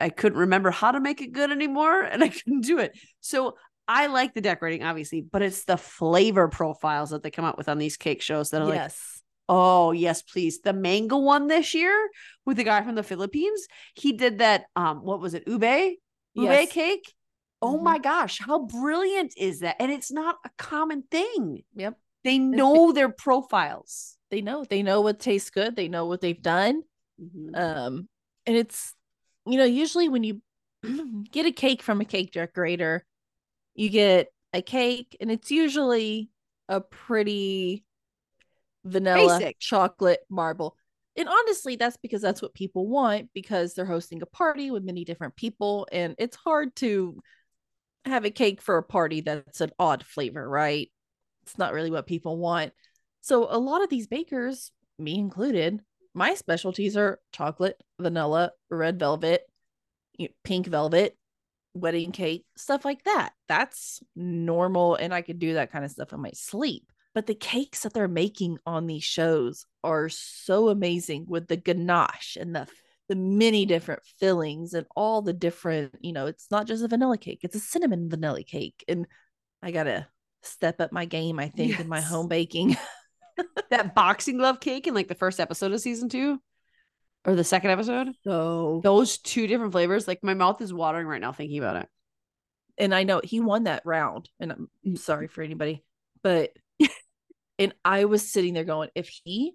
[0.01, 2.93] I couldn't remember how to make it good anymore, and I couldn't do it.
[3.21, 7.57] So I like the decorating, obviously, but it's the flavor profiles that they come out
[7.57, 8.91] with on these cake shows that are like,
[9.49, 10.61] Oh, yes, please.
[10.61, 12.11] The mango one this year
[12.45, 13.67] with the guy from the Philippines.
[13.95, 15.45] He did that um what was it?
[15.47, 15.63] Ube?
[15.63, 15.97] Ube
[16.35, 16.71] Yes.
[16.71, 17.15] cake?
[17.61, 17.85] Oh Mhm.
[17.85, 19.77] my gosh, how brilliant is that?
[19.81, 21.65] And it's not a common thing.
[21.75, 21.99] Yep.
[22.25, 24.17] They know their profiles.
[24.31, 24.65] They know.
[24.65, 25.75] They know what tastes good.
[25.77, 26.83] They know what they've done.
[27.55, 28.09] um
[28.47, 28.95] and it's
[29.47, 30.43] you know usually when you
[31.33, 33.05] get a cake from a cake decorator
[33.75, 36.31] you get a cake and it's usually
[36.69, 37.85] a pretty
[38.85, 39.59] vanilla Basic.
[39.59, 40.77] chocolate marble
[41.17, 45.05] and honestly that's because that's what people want because they're hosting a party with many
[45.05, 47.19] different people and it's hard to
[48.09, 50.91] have a cake for a party that's an odd flavor right
[51.45, 52.73] it's not really what people want
[53.21, 55.81] so a lot of these bakers me included
[56.19, 59.43] my specialties are chocolate, vanilla, red velvet,
[60.43, 61.17] pink velvet,
[61.75, 63.33] wedding cake, stuff like that.
[63.47, 64.97] That's normal.
[64.97, 66.91] And I could do that kind of stuff in my sleep.
[67.15, 72.37] But the cakes that they're making on these shows are so amazing with the ganache
[72.39, 72.67] and the
[73.09, 77.19] the many different fillings and all the different, you know, it's not just a vanilla
[77.19, 78.85] cake, it's a cinnamon vanilla cake.
[78.89, 79.07] And
[79.63, 80.07] I gotta
[80.43, 82.77] step up my game, I think, in my home baking.
[83.71, 86.41] that boxing glove cake in like the first episode of season two
[87.25, 88.09] or the second episode.
[88.25, 91.89] So Those two different flavors, like my mouth is watering right now thinking about it.
[92.79, 94.99] and I know he won that round, and I'm Mm.
[94.99, 95.85] sorry for anybody,
[96.23, 96.53] but
[97.59, 99.55] and I was sitting there going, if he,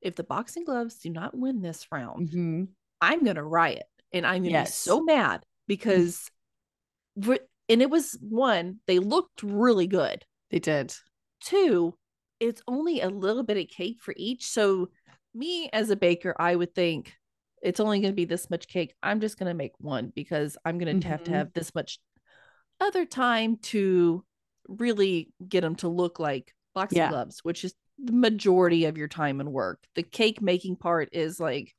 [0.00, 2.64] if the boxing gloves do not win this round, Mm-hmm.
[3.04, 4.70] I'm gonna riot, and I'm gonna Yes.
[4.70, 6.30] be so mad because,
[7.16, 7.38] and
[7.68, 10.24] it was one, they looked really good.
[10.50, 10.94] They did.
[11.40, 11.96] Two,
[12.40, 14.88] it's only a little bit of cake for each, so
[15.34, 17.12] me as a baker, I would think
[17.62, 18.94] it's only going to be this much cake.
[19.02, 21.38] I'm just going to make one because I'm going to have to mm-hmm.
[21.38, 21.98] have this much
[22.80, 24.24] other time to
[24.68, 27.08] really get them to look like boxing Yeah.
[27.08, 29.82] gloves, which is the majority of your time and work.
[29.94, 31.74] The cake making part is like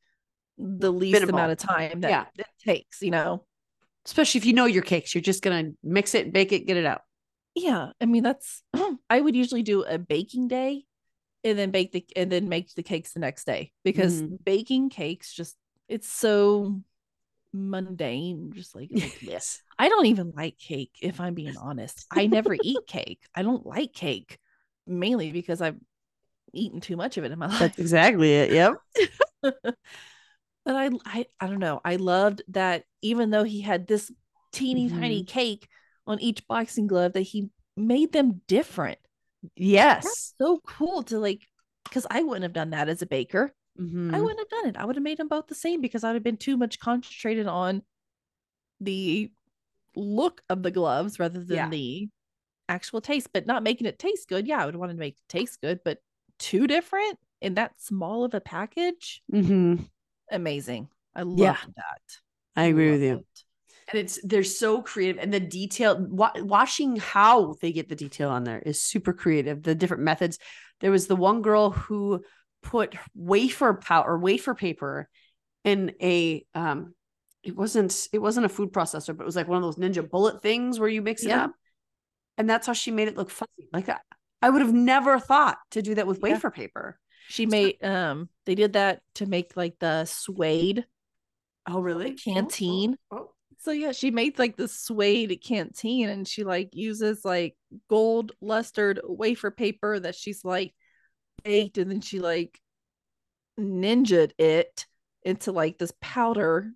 [0.58, 1.40] the least Minimal.
[1.40, 2.26] amount of time that Yeah.
[2.38, 3.46] it takes, you know?
[4.06, 6.86] Especially if you know your cakes, you're just gonna mix it, bake it, get it
[6.86, 7.02] out.
[7.56, 7.92] Yeah.
[8.02, 8.62] I mean, that's,
[9.10, 10.84] I would usually do a baking day
[11.44, 14.44] and then bake the, and then make the cakes the next day because Mhm.
[14.44, 15.56] baking cakes just,
[15.88, 16.82] it's so
[17.54, 18.52] mundane.
[18.54, 19.62] Just like, like, Yes.
[19.80, 22.06] I don't even like cake, if I'm being honest.
[22.12, 23.22] I never eat cake.
[23.36, 24.40] I don't like cake
[24.88, 25.78] mainly because I've
[26.54, 27.60] eaten too much of it in my life.
[27.60, 28.52] That's exactly it.
[28.52, 28.74] Yep.
[30.66, 31.80] But I, I I don't know.
[31.86, 34.12] I loved that even though he had this
[34.52, 35.32] teeny tiny Mm-hmm.
[35.32, 35.68] cake
[36.08, 39.00] on each boxing glove, that he made them different.
[39.56, 40.04] Yes.
[40.04, 41.42] That's so cool to like
[41.84, 43.54] because I wouldn't have done that as a baker.
[43.80, 44.14] Mhm.
[44.14, 44.78] I wouldn't have done it.
[44.78, 47.46] I would have made them both the same because I'd have been too much concentrated
[47.48, 47.82] on
[48.80, 49.32] the
[49.96, 51.70] look of the gloves rather than Yeah.
[51.70, 52.10] the
[52.70, 54.48] actual taste, but not making it taste good.
[54.48, 56.00] Yeah, I would want to make it taste good, but
[56.40, 59.22] too different in that small of a package.
[59.32, 59.84] Mm-hmm.
[60.32, 60.90] Amazing.
[61.16, 61.58] I love Yeah.
[61.76, 62.02] that.
[62.56, 63.16] I agree with you.
[63.18, 63.26] it.
[63.92, 68.30] and it's they're so creative and the detail wa- watching how they get the detail
[68.30, 70.40] on there is super creative the different methods
[70.82, 72.24] there was the one girl who
[72.64, 75.08] put wafer powder wafer paper
[75.64, 76.96] in a um
[77.44, 80.10] it wasn't it wasn't a food processor but it was like one of those ninja
[80.10, 81.44] bullet things where you mix it Yeah.
[81.46, 81.52] up
[82.40, 83.98] and that's how she made it look fuzzy like I,
[84.42, 86.34] I would have never thought to do that with Yeah.
[86.34, 86.98] wafer paper
[87.30, 90.86] She made um they did that to make like the suede
[91.68, 92.98] oh really canteen.
[93.12, 93.32] oh, oh.
[93.60, 97.56] So yeah, she made like the suede canteen and she like uses like
[97.90, 100.74] gold lustered wafer paper that she's like
[101.44, 102.60] baked and then she like
[103.60, 104.86] ninjaed it
[105.24, 106.72] into like this powder.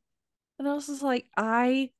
[0.57, 1.91] And I was just like, I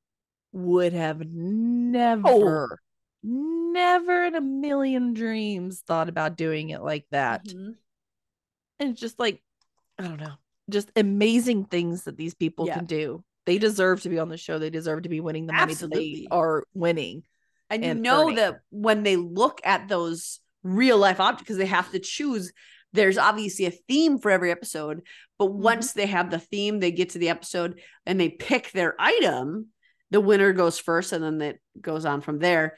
[0.52, 2.80] would have never,
[3.22, 7.44] never in a million dreams thought about doing it like that.
[7.44, 7.76] Mhm.
[8.80, 9.42] And it's just like,
[9.98, 10.32] I don't know,
[10.70, 12.76] just amazing things that these people Yeah.
[12.76, 13.22] can do.
[13.46, 14.58] They deserve to be on the show.
[14.58, 17.22] They deserve to be winning the money that they are winning.
[17.68, 18.36] and you know earning.
[18.36, 22.52] that when they look at those real life objects because they have to choose
[22.92, 25.02] there's obviously a theme for every episode
[25.38, 25.62] but Mm-hmm.
[25.62, 29.68] once they have the theme they get to the episode and they pick their item
[30.10, 32.76] the winner goes first and then it goes on from there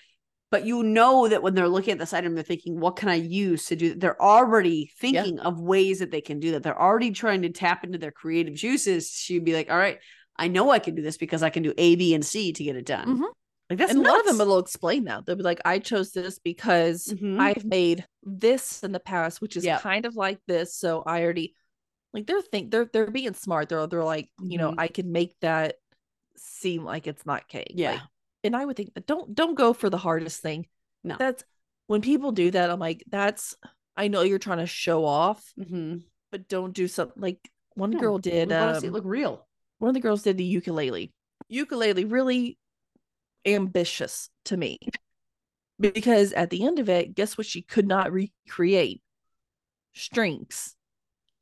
[0.52, 3.14] but you know that when they're looking at this item they're thinking what can i
[3.16, 6.80] use to do that they're already thinking of ways that they can do that they're
[6.80, 9.98] already trying to tap into their creative juices to be like all right
[10.36, 12.62] i know i can do this because i can do a b and c to
[12.62, 13.28] get it done Mhm.
[13.70, 15.24] like that's and a lot of them will explain that.
[15.24, 17.40] They'll be like, I chose this because Mhm.
[17.40, 19.80] I've made this in the past, which is Yep.
[19.80, 20.76] kind of like this.
[20.76, 21.54] So I already
[22.12, 23.70] like they're think they're they're being smart.
[23.70, 24.74] They're they're like, you know, Mhm.
[24.84, 25.76] I can make that
[26.36, 27.72] seem like it's not cake.
[27.74, 27.92] Yeah.
[27.92, 28.00] Like,
[28.44, 30.66] and I would think don't don't go for the hardest thing.
[31.04, 31.16] No.
[31.18, 31.44] That's
[31.86, 33.56] when people do that, I'm like, that's
[33.96, 35.98] I know you're trying to show off, mm-hmm.
[36.30, 37.38] but don't do something like
[37.74, 39.46] one No, girl did it um, look real.
[39.78, 41.12] one of the girls did the ukulele.
[41.48, 42.58] Ukulele really
[43.44, 44.78] ambitious to me
[45.78, 47.46] because at the end of it, guess what?
[47.46, 49.02] She could not recreate
[49.94, 50.74] strings.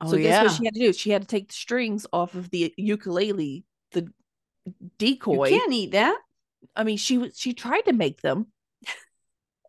[0.00, 0.92] Oh so guess yeah, what she had to do?
[0.92, 4.08] She had to take the strings off of the ukulele, the
[4.98, 5.48] decoy.
[5.48, 6.18] you can't eat that.
[6.76, 8.46] I mean, she was she tried to make them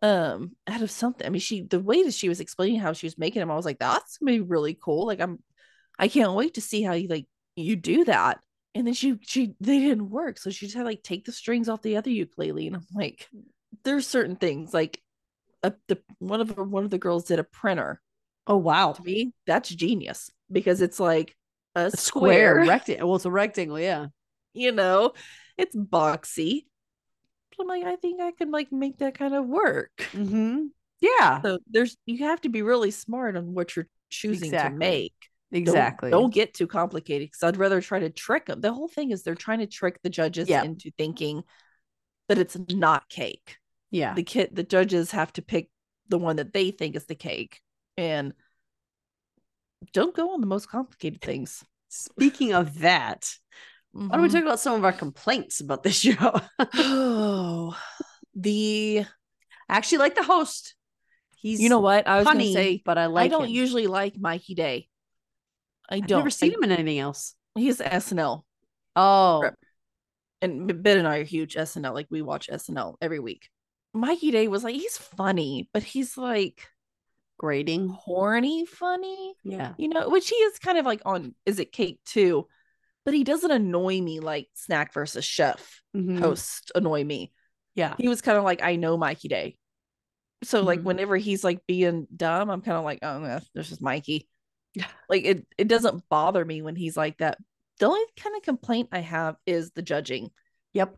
[0.02, 1.26] um out of something.
[1.26, 3.56] I mean, she the way that she was explaining how she was making them, I
[3.56, 5.06] was like, that's gonna be really cool.
[5.06, 5.38] Like I'm
[5.98, 7.26] I can't wait to see how you like
[7.56, 8.40] you do that.
[8.74, 10.38] And then she she they didn't work.
[10.38, 12.66] So she just had like take the strings off the other ukulele.
[12.66, 13.28] And I'm like,
[13.84, 15.00] there's certain things like
[15.62, 18.00] a, the one of the one of the girls did a printer.
[18.46, 21.36] Oh wow, To me, that's genius because it's like
[21.74, 23.08] a, a square, square rectangle.
[23.08, 23.78] Well, it's a rectangle.
[23.78, 24.06] Yeah.
[24.54, 25.12] you know,
[25.56, 26.64] it's boxy.
[27.60, 29.90] I'm like, I think I can like make that kind of work.
[30.12, 30.66] Mm-hmm.
[31.02, 31.42] Yeah.
[31.42, 34.70] So there's you have to be really smart on what you're choosing Exactly.
[34.70, 35.14] to make.
[35.52, 36.10] Don't- exactly.
[36.12, 38.60] Don't, get too complicated because I'd rather try to trick them.
[38.60, 40.62] The whole thing is they're trying to trick the judges Yeah.
[40.62, 41.42] into thinking
[42.28, 43.56] that it's not cake.
[43.90, 44.14] yeah.
[44.14, 45.70] The kid the judges have to pick
[46.08, 47.60] the one that they think is the cake.
[47.96, 48.32] And
[49.92, 51.64] don't go on the most complicated things.
[51.88, 53.28] Speaking of that,
[53.92, 54.32] why don't we Mhm.
[54.32, 56.40] talk about some of our complaints about this show?
[56.74, 57.76] oh
[58.34, 59.04] the
[59.68, 60.74] I actually like the host.
[61.36, 62.06] He's you know what?
[62.06, 63.24] I was gonna say but I like.
[63.26, 63.50] I don't him.
[63.50, 64.88] usually like Mikey Day.
[65.90, 67.34] I I've don't never seen I- him in anything else.
[67.54, 68.44] He's SNL.
[68.96, 69.50] Oh,
[70.40, 71.92] and Ben and I are huge SNL.
[71.94, 73.48] Like we watch SNL every week.
[73.94, 76.66] Mikey Day was like, he's funny, but he's like
[77.38, 77.88] grading.
[77.88, 79.74] horny funny, Yeah.
[79.76, 82.46] you know, which he is kind of like on Is It Cake too,
[83.04, 86.18] but he doesn't annoy me like Snack versus Chef Mhm.
[86.20, 87.32] host annoy me.
[87.74, 87.94] Yeah.
[87.98, 89.56] He was kind of like, I know Mikey Day.
[90.44, 90.84] So like Mhm.
[90.84, 94.28] whenever he's like being dumb, I'm kind of like, oh, no, this is Mikey.
[94.74, 94.86] Yeah.
[95.08, 97.38] Like it, it doesn't bother me when he's like that.
[97.78, 100.30] The only kind of complaint I have is the judging
[100.72, 100.96] Yep.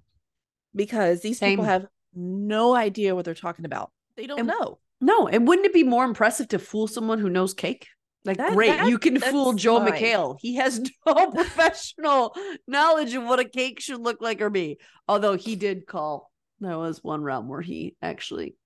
[0.75, 3.91] because these people have no idea what they're talking about.
[4.17, 4.79] They don't And- know.
[5.01, 7.89] No, and wouldn't it be more impressive to fool someone who knows cake?
[8.25, 9.93] Like, That- great, that- you can fool Joel fine.
[9.93, 10.37] McHale.
[10.41, 12.35] He has no professional
[12.67, 14.79] knowledge of what a cake should look like or be.
[15.09, 18.57] Although he did call, there was one round where he actually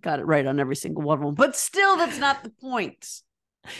[0.00, 1.34] got it right on every single one of them.
[1.34, 3.06] But still, that's not the point.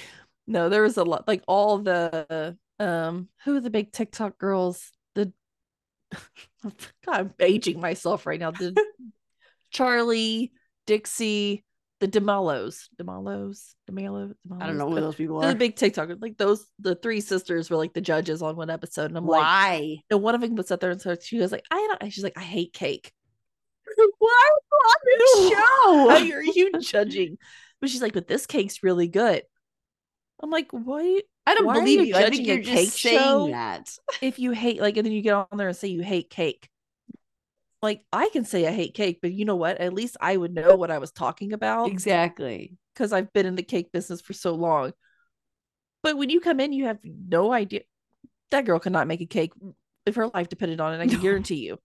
[0.51, 4.93] No, there was a lot like all the um who are the big TikTok girls?
[5.15, 5.31] The
[6.65, 6.73] God,
[7.07, 8.53] I'm aging myself right now.
[8.53, 8.75] The
[9.71, 10.53] Charlie,
[10.87, 11.65] Dixie,
[12.01, 16.23] the Demalos, Demalos, Demalo, I don't know who those people They're the big TikTokers.
[16.23, 19.41] Like those, the three sisters were like the judges on one episode, and I'm like,
[19.41, 19.97] Why?
[20.11, 22.13] and one of them was up there and so she was like, I don't.
[22.13, 23.13] She's like, I hate cake.
[24.19, 26.05] Why on this show?
[26.07, 27.39] Why are you judging?
[27.81, 29.43] But she's like, but this cake's really good.
[30.41, 31.25] I'm like, what?
[31.47, 32.15] I don't Why believe you you.
[32.15, 33.49] I think you're just cake saying show?
[33.51, 33.91] that.
[34.21, 36.69] If you hate, like, and then you get on there and say you hate cake.
[37.83, 39.79] Like, I can say I hate cake, but you know what?
[39.79, 42.77] At least I would know what I was talking about Exactly.
[42.95, 44.93] because I've been in the cake business for so long.
[46.03, 47.83] But when you come in, you have no idea.
[48.51, 49.53] That girl cannot make a cake
[50.07, 51.03] if her life depended on it.
[51.03, 51.79] I can guarantee you.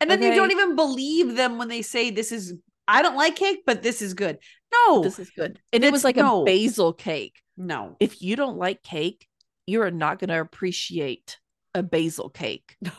[0.00, 2.54] And then you don't even believe them when they say this is
[2.86, 4.38] I don't like cake, but this is good.
[4.72, 5.02] No.
[5.02, 5.60] This is good.
[5.72, 6.42] And it was like no.
[6.42, 7.40] a basil cake.
[7.56, 7.96] no.
[8.00, 9.26] If you don't like cake,
[9.66, 11.38] you are not going to appreciate
[11.74, 12.76] a basil cake.
[12.80, 12.92] No.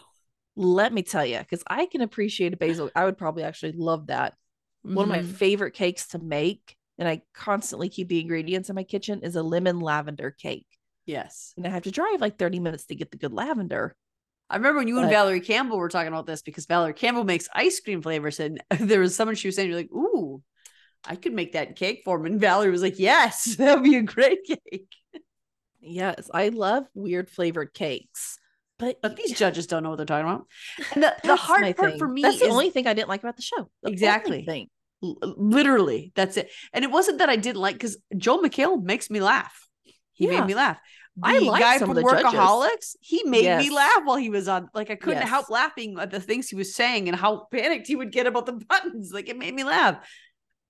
[0.60, 2.92] Let me tell you, because I can appreciate a basil.
[2.94, 4.34] I would probably actually love that.
[4.82, 5.36] One of my Mhm.
[5.38, 9.42] favorite cakes to make, and I constantly keep the ingredients in my kitchen, is a
[9.44, 10.68] lemon lavender cake.
[11.06, 11.54] Yes.
[11.56, 13.96] And I have to drive like 30 minutes to get the good lavender.
[14.50, 17.48] I remember when you and Valerie Campbell were talking about this because Valerie Campbell makes
[17.54, 20.42] ice cream flavors, and there was someone she was saying, "You're like, ooh,
[21.06, 23.96] I could make that cake for him." And Valerie was like, "Yes, that would be
[23.96, 24.90] a great cake."
[25.80, 28.39] Yes, I love weird flavored cakes.
[28.80, 30.48] But, But these judges don't know what they're talking about.
[30.94, 32.00] And the, the hard part thing.
[32.00, 33.70] for me That's is the only thing I didn't like about the show.
[33.84, 34.46] The Exactly.
[34.46, 34.70] thing.
[35.04, 36.50] l- literally that's it.
[36.74, 39.68] And it wasn't that I didn't like because Joel McHale makes me laugh.
[40.14, 40.40] He Yeah.
[40.40, 40.80] made me laugh.
[41.18, 42.24] The I like guy from the judges.
[42.32, 44.70] Workaholics, he made me laugh while he was on.
[44.74, 45.30] Like I couldn't Yes.
[45.30, 48.46] help laughing at the things he was saying and how panicked he would get about
[48.46, 49.12] the buttons.
[49.14, 49.98] Like it made me laugh.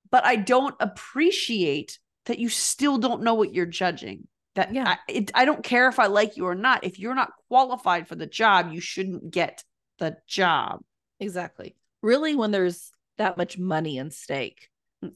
[0.10, 4.28] But I don't appreciate that you still don't know what you're judging.
[4.60, 4.90] That Yeah.
[4.90, 6.84] I, it, I don't care if I like you or not.
[6.84, 9.64] If you're not qualified for the job, you shouldn't get
[10.00, 10.82] the job.
[11.22, 11.78] Exactly.
[12.02, 14.68] Really, when there's that much money in stake,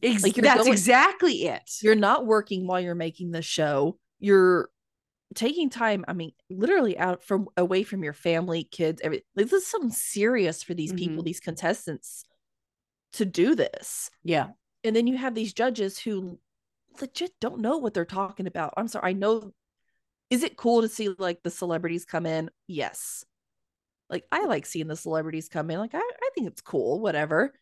[0.02, 1.62] Ex- Like, that's going- exactly it.
[1.82, 3.98] you're not working while you're making the show.
[4.22, 4.70] You're
[5.36, 6.06] taking time.
[6.08, 9.02] I mean, literally out from away from your family, kids.
[9.04, 11.26] Every like, this is something serious for these people, Mhm.
[11.26, 12.24] these contestants,
[13.14, 14.10] to do this.
[14.24, 14.52] yeah.
[14.86, 16.40] And then you have these judges who
[17.02, 18.74] legit don't know what they're talking about.
[18.78, 19.10] I'm sorry.
[19.10, 19.54] I know.
[20.30, 22.50] Is it cool to see like the celebrities come in?
[22.68, 23.24] Yes.
[24.10, 25.80] Like I like seeing the celebrities come in.
[25.80, 27.54] Like I, I think it's cool, whatever.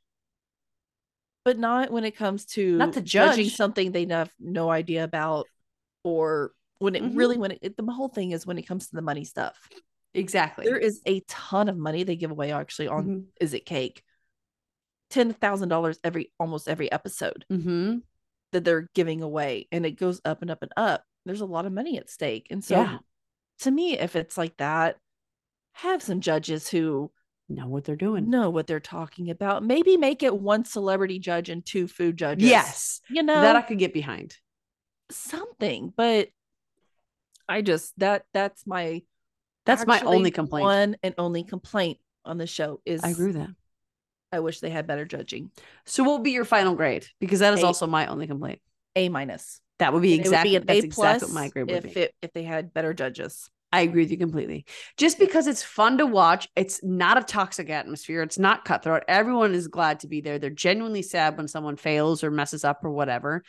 [1.43, 3.55] But not when it comes to Not to judging judge.
[3.55, 5.47] something they have no idea about,
[6.03, 7.17] or when it Mhm.
[7.17, 9.57] really when it, it the whole thing is when it comes to the money stuff.
[10.13, 10.65] Exactly.
[10.65, 13.25] There is a ton of money they give away actually on Mhm.
[13.39, 14.03] Is It Cake?
[15.09, 17.99] Ten thousand dollars every almost every episode Mm-hmm.
[18.52, 21.66] That they're giving away and it goes up and up and up there's a lot
[21.66, 22.97] of money at stake and so Yeah.
[23.60, 24.97] to me if it's like that
[25.74, 27.12] have some judges who
[27.49, 28.30] Know what they're doing.
[28.30, 32.49] know what they're talking about maybe make it one celebrity judge and two food judges
[32.49, 33.02] Yes.
[33.10, 34.38] you know That I could get behind.
[35.10, 36.30] something but
[37.49, 39.02] i just that that's my
[39.66, 40.64] That's my only complaint.
[40.64, 43.49] one and only complaint on the show is I agree that.
[44.32, 45.51] I wish they had better judging
[45.86, 47.05] So what would be your final grade?
[47.19, 47.65] Because that is A.
[47.65, 48.59] also my only complaint.
[48.95, 51.84] a minus That would be And exactly would be that's exactly what my grade would
[51.84, 52.01] if be.
[52.01, 54.65] it if they had better judges I agree with you completely.
[54.97, 58.21] Just because it's fun to watch, it's not a toxic atmosphere.
[58.21, 59.03] It's not cutthroat.
[59.07, 60.39] Everyone is glad to be there.
[60.39, 63.43] They're genuinely sad when someone fails or messes up or whatever.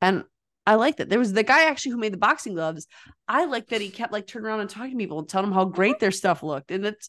[0.00, 0.22] And
[0.68, 1.08] I like that.
[1.08, 2.86] There was the guy actually who made the boxing gloves.
[3.26, 5.54] I like that he kept like turning around and talking to people and telling them
[5.54, 6.70] how great their stuff looked.
[6.70, 7.08] And it's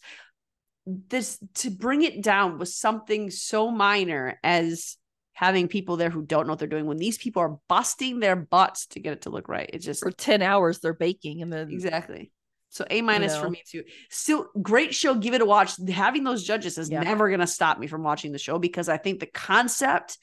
[0.88, 4.98] this to bring it down was something so minor as
[5.34, 8.36] having people there who don't know what they're doing when these people are busting their
[8.36, 9.70] butts to get it to look right.
[9.74, 12.32] It's just for 10 hours they're baking and then Exactly.
[12.70, 13.50] So A minus for know?
[13.52, 13.84] me too.
[14.10, 15.16] Still great show.
[15.16, 15.74] Give it a watch.
[15.90, 17.02] Having those judges is Yeah.
[17.02, 20.18] never going to stop me from watching the show because I think the concept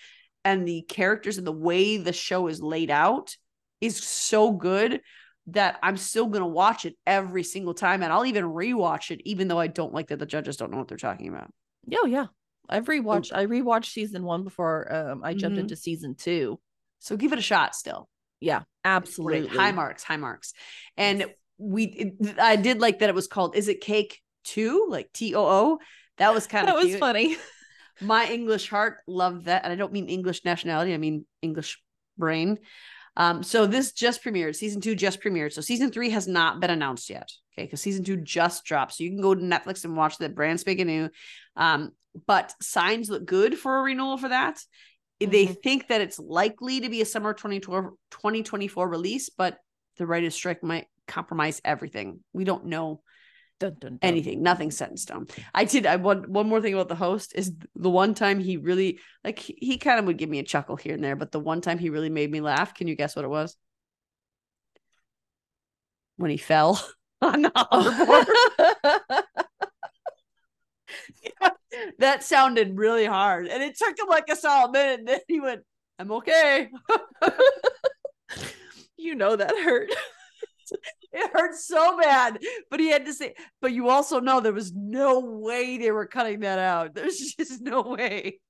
[0.44, 3.36] and the characters and the way the show is laid out
[3.80, 5.00] is so good
[5.48, 9.20] that I'm still going to watch it every single time and I'll even rewatch it
[9.24, 11.50] even though I don't like that the judges don't know what they're talking about.
[11.94, 12.26] oh yeah
[12.70, 15.62] i've rewatched i rewatched season one before um i jumped Mhm.
[15.64, 16.58] into season two
[16.98, 18.08] So give it a shot still.
[18.40, 20.54] yeah absolutely High marks, high marks.
[20.96, 21.28] And Yes.
[21.58, 24.86] we it- I did like that it was called Is it Cake 2?
[24.88, 25.78] Like T O O.
[26.16, 27.36] That was kind of that of was funny
[28.00, 29.64] My English heart loved that.
[29.64, 31.80] And I don't mean English nationality, I mean English
[32.18, 32.58] brain.
[33.16, 35.52] Um, so this just premiered, season two just premiered.
[35.52, 37.30] So season three has not been announced yet.
[37.52, 38.94] Okay, because season two just dropped.
[38.94, 41.10] So you can go to Netflix and watch that brand spanking new.
[41.56, 41.92] Um,
[42.26, 44.60] but signs look good for a renewal for that.
[45.20, 45.62] They Mhm.
[45.62, 49.58] think that it's likely to be a summer 2024 2024 release, but
[49.96, 52.24] the writer's strike might compromise everything.
[52.32, 53.02] We don't know
[53.60, 53.98] dun, dun, dun.
[54.02, 57.32] anything nothing set in stone i did i want one more thing about the host
[57.34, 60.44] is the one time he really like he, he kind of would give me a
[60.44, 62.94] chuckle here and there but the one time he really made me laugh can you
[62.94, 63.56] guess what it was
[66.16, 66.82] when he fell
[67.22, 67.66] on the oh.
[67.72, 69.22] hoverboard
[71.98, 73.46] that sounded really hard.
[73.46, 74.98] And it took him like a solid minute.
[75.00, 75.62] And then he went,
[75.98, 76.68] I'm okay.
[78.96, 79.90] you know that hurt.
[81.14, 82.38] It hurt so bad.
[82.70, 86.06] But he had to say, but you also know there was no way they were
[86.06, 86.94] cutting that out.
[86.94, 88.40] There's just no way.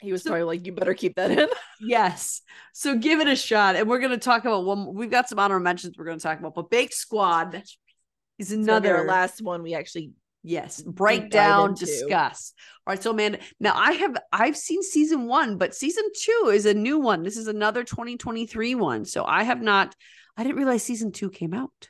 [0.00, 1.48] He was So- probably like, you better keep that in.
[1.80, 2.40] Yes.
[2.72, 3.76] So give it a shot.
[3.76, 4.94] And we're going to talk about one.
[4.94, 7.62] We've got some honorable mentions we're going to talk about, but Bake Squad
[8.38, 10.12] is Another another last one we actually
[10.46, 12.52] Yes, break down, discuss.
[12.86, 16.66] All right, so Amanda, now I have I've seen season one, but season two is
[16.66, 17.22] a new one.
[17.22, 19.06] This is another 2023 one.
[19.06, 19.94] So I have not.
[20.36, 21.88] I didn't realize season two came out.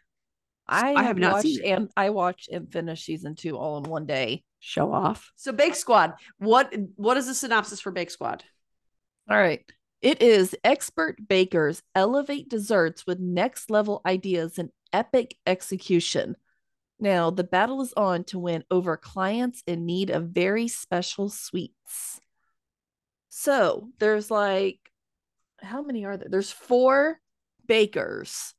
[0.66, 1.68] I, I have have not seen it.
[1.68, 4.44] and I watched and finished season two all in one day.
[4.60, 5.30] Show off.
[5.36, 6.14] So Bake Squad.
[6.38, 8.44] What what is the synopsis for Bake Squad?
[9.30, 9.64] All right.
[10.00, 16.36] It is expert bakers elevate desserts with next level ideas and epic execution.
[17.00, 22.20] Now, the battle is on to win over clients in need of very special sweets.
[23.30, 24.78] So, there's like,
[25.60, 26.28] how many are there?
[26.30, 27.18] There's four
[27.66, 28.54] bakers,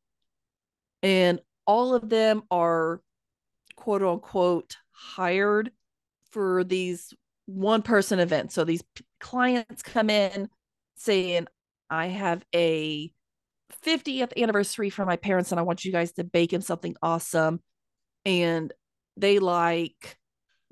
[1.03, 3.01] and all of them are
[3.75, 5.71] quote unquote hired
[6.31, 7.13] for these
[7.45, 8.53] one person events.
[8.55, 10.49] So, these p- clients come in
[10.95, 11.47] saying,
[11.89, 13.11] I have a
[13.83, 17.61] 50th anniversary for my parents, and I want you guys to bake them something awesome.
[18.25, 18.73] And
[19.17, 20.17] they like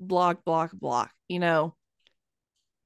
[0.00, 1.74] block, block, block, you know.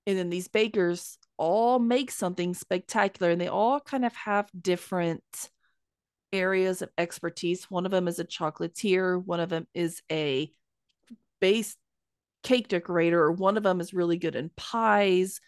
[0.06, 5.22] And then these bakers all make something spectacular, and they all kind of have different
[6.32, 7.70] areas of expertise.
[7.70, 10.50] One of them is a chocolatier, one of them is a
[11.40, 11.76] base
[12.42, 15.40] cake decorator, one of them is really good in pies.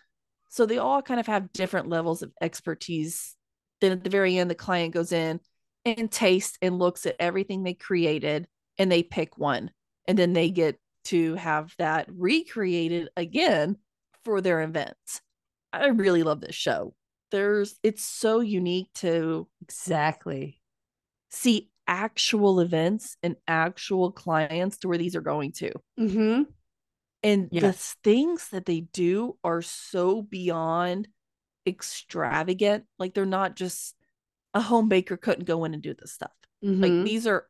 [0.49, 3.37] So they all kind of have different levels of expertise.
[3.81, 5.41] Then at the very end, the client goes in
[5.85, 9.71] and tastes and looks at everything they created and they pick one.
[10.09, 13.77] And then they get to have that recreated again
[14.25, 14.97] for their event.
[15.73, 16.95] I really love this show.
[17.31, 20.61] There's it's so unique to Exactly.
[21.31, 25.73] see actual events and actual clients to where these are going to.
[25.99, 26.43] Mm-hmm.
[27.23, 27.61] And Yeah.
[27.61, 31.09] the things that they do are so beyond
[31.67, 32.87] extravagant.
[32.99, 33.95] Like they're not just
[34.55, 36.33] a home baker couldn't go in and do this stuff.
[36.63, 37.05] Like Mhm.
[37.05, 37.47] these are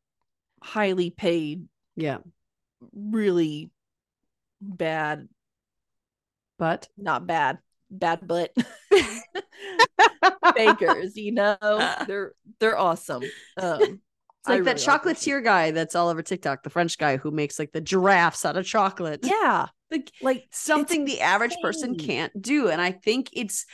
[0.63, 2.19] highly paid, yeah.
[2.93, 3.71] really
[4.61, 5.29] bad,
[6.59, 7.59] But not bad,
[7.91, 8.53] bad but
[10.55, 11.57] bakers, you know?
[12.07, 13.23] They're they're awesome.
[13.57, 14.01] Um
[14.41, 16.99] It's like that I really like this chocolatier guy that's all over TikTok, the French
[16.99, 19.21] guy who makes like the giraffes out of chocolate.
[19.23, 19.67] Yeah.
[19.91, 22.69] Like Like something the average person can't do.
[22.69, 23.67] And I think it's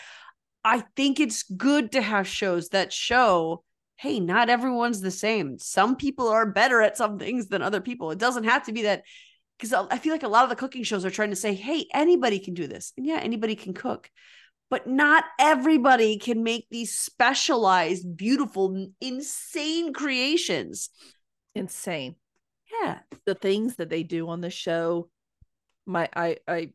[0.65, 3.63] I think it's good to have shows that show,
[3.97, 5.59] hey, not everyone's the same.
[5.59, 8.11] Some people are better at some things than other people.
[8.11, 9.05] It doesn't have to be that
[9.59, 11.87] because I feel like a lot of the cooking shows are trying to say, hey,
[11.95, 12.93] anybody can do this.
[12.97, 14.11] And yeah, anybody can cook.
[14.69, 20.91] But not everybody can make these specialized, beautiful, insane creations.
[21.55, 22.17] insane.
[22.83, 22.99] Yeah.
[23.25, 25.09] the things that they do on the show
[25.87, 26.71] my i i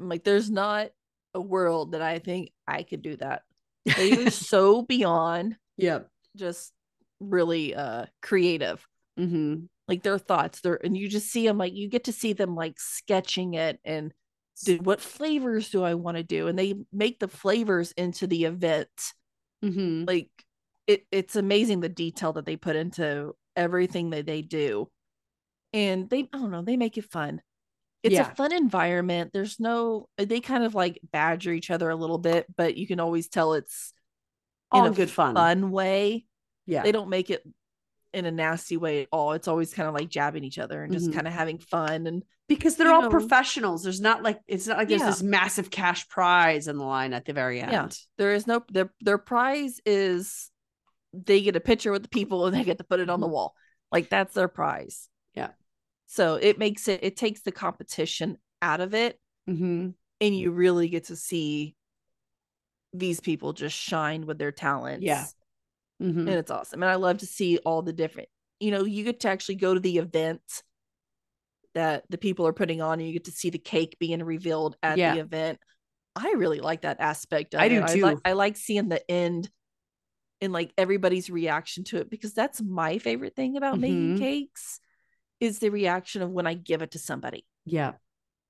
[0.00, 0.88] I'm like there's not
[1.34, 3.42] a world that i think i could do that
[3.84, 6.00] they are so beyond Yeah.
[6.34, 6.72] just
[7.20, 8.84] really uh creative
[9.20, 9.66] Mm-hmm.
[9.88, 12.54] Like their thoughts they're and you just see them like you get to see them
[12.54, 14.12] like sketching it and
[14.82, 18.88] what flavors do i want to do and they make the flavors into the event
[19.64, 20.04] Mm-hmm.
[20.06, 20.28] like
[20.86, 24.90] it it's amazing the detail that they put into everything that they do
[25.72, 27.40] and they i don't know they make it fun
[28.02, 28.30] it's Yeah.
[28.30, 32.46] a fun environment there's no they kind of like badger each other a little bit
[32.54, 33.92] but you can always tell it's
[34.70, 35.34] All in a good fun.
[35.34, 36.26] fun way
[36.66, 36.82] Yeah.
[36.82, 37.42] they don't make it
[38.14, 40.92] in a nasty way at all it's always kind of like jabbing each other and
[40.92, 41.14] just Mhm.
[41.14, 43.82] kind of having fun and because they're all know- professionals.
[43.82, 45.10] There's not like it's not like there's Yeah.
[45.10, 47.72] this massive cash prize in the line at the very end.
[47.72, 47.88] Yeah.
[48.18, 50.50] there is no their their prize is
[51.12, 53.26] they get a picture with the people and they get to put it on the
[53.28, 53.32] Mhm.
[53.32, 53.54] wall
[53.92, 55.50] like that's their prize Yeah.
[56.06, 59.90] so it makes it it takes the competition out of it Mm-hmm.
[60.20, 61.76] and you really get to see
[62.92, 65.26] these people just shine with their talents Yeah.
[66.04, 66.20] Mm-hmm.
[66.20, 68.28] and it's awesome and i love to see all the different
[68.60, 70.42] you know you get to actually go to the event
[71.74, 74.76] that the people are putting on and you get to see the cake being revealed
[74.82, 75.14] at Yeah.
[75.14, 75.58] the event
[76.16, 77.68] i really like that aspect of I it.
[77.70, 78.22] do I like, too.
[78.24, 79.50] I like seeing the end
[80.40, 84.18] and like everybody's reaction to it because that's my favorite thing about making Mhm.
[84.18, 84.78] cakes
[85.40, 87.94] is the reaction of when i give it to somebody Yeah.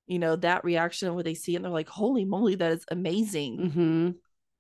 [0.07, 2.85] you know that reaction where they see it and they're like holy moly that is
[2.91, 4.11] amazing Mm-hmm.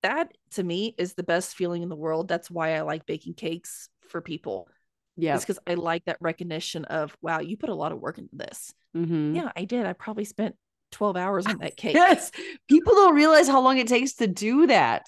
[0.04, 2.28] That to me is the best feeling in the world.
[2.28, 4.68] That's why I like baking cakes for people.
[5.16, 5.34] Yeah.
[5.34, 8.34] It's because I like that recognition of, wow, you put a lot of work into
[8.34, 8.72] this.
[8.96, 9.36] Mm-hmm.
[9.36, 9.86] Yeah, I did.
[9.86, 10.56] I probably spent
[10.92, 11.94] 12 hours on that cake.
[11.94, 12.30] Yes.
[12.68, 15.06] People don't realize how long it takes to do that.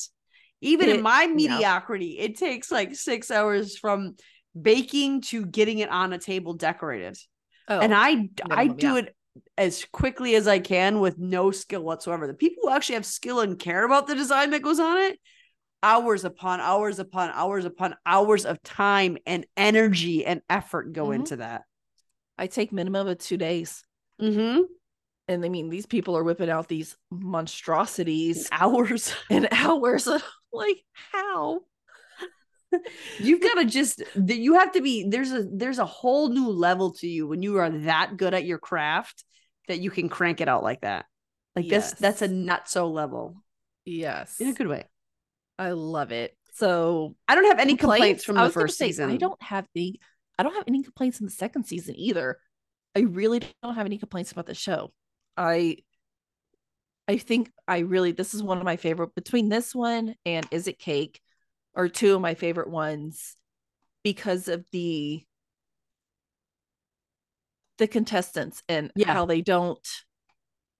[0.60, 1.34] Even in It- my yeah.
[1.34, 4.16] mediocrity, it takes like six hours from
[4.60, 7.16] baking to getting it on a table decorated.
[7.68, 8.98] Oh, and I I do yeah.
[8.98, 9.15] it
[9.58, 12.26] as quickly as I can with no skill whatsoever.
[12.26, 15.18] The people who actually have skill and care about the design that goes on it,
[15.82, 21.14] hours upon hours upon hours upon hours of time and energy and effort go Mhm.
[21.16, 21.62] into that.
[22.38, 23.82] I take minimum of two days.
[24.20, 24.62] Mm-hmm.
[25.28, 29.14] And I mean, these people are whipping out these monstrosities Hours.
[29.30, 30.06] and hours.
[30.52, 31.60] like, how?
[33.18, 36.92] You've got to just you have to be there's a there's a whole new level
[36.94, 39.24] to you when you are that good at your craft
[39.68, 41.06] that you can crank it out like that.
[41.54, 43.42] Like that's that's a not so level
[43.84, 44.40] Yes.
[44.40, 44.84] in a good way.
[45.58, 46.36] I love it.
[46.54, 49.10] So I don't have any complaints, from the first say, season.
[49.10, 50.00] I don't have any
[50.38, 52.38] I don't have any complaints in the second season either.
[52.94, 54.92] I really don't have any complaints about the show.
[55.36, 55.78] I
[57.08, 60.66] I think I really this is one of my favorite between this one and Is
[60.66, 61.20] It Cake
[61.76, 63.36] are two of my favorite ones
[64.02, 65.22] because of the
[67.78, 69.12] the contestants and Yeah.
[69.12, 69.86] how they don't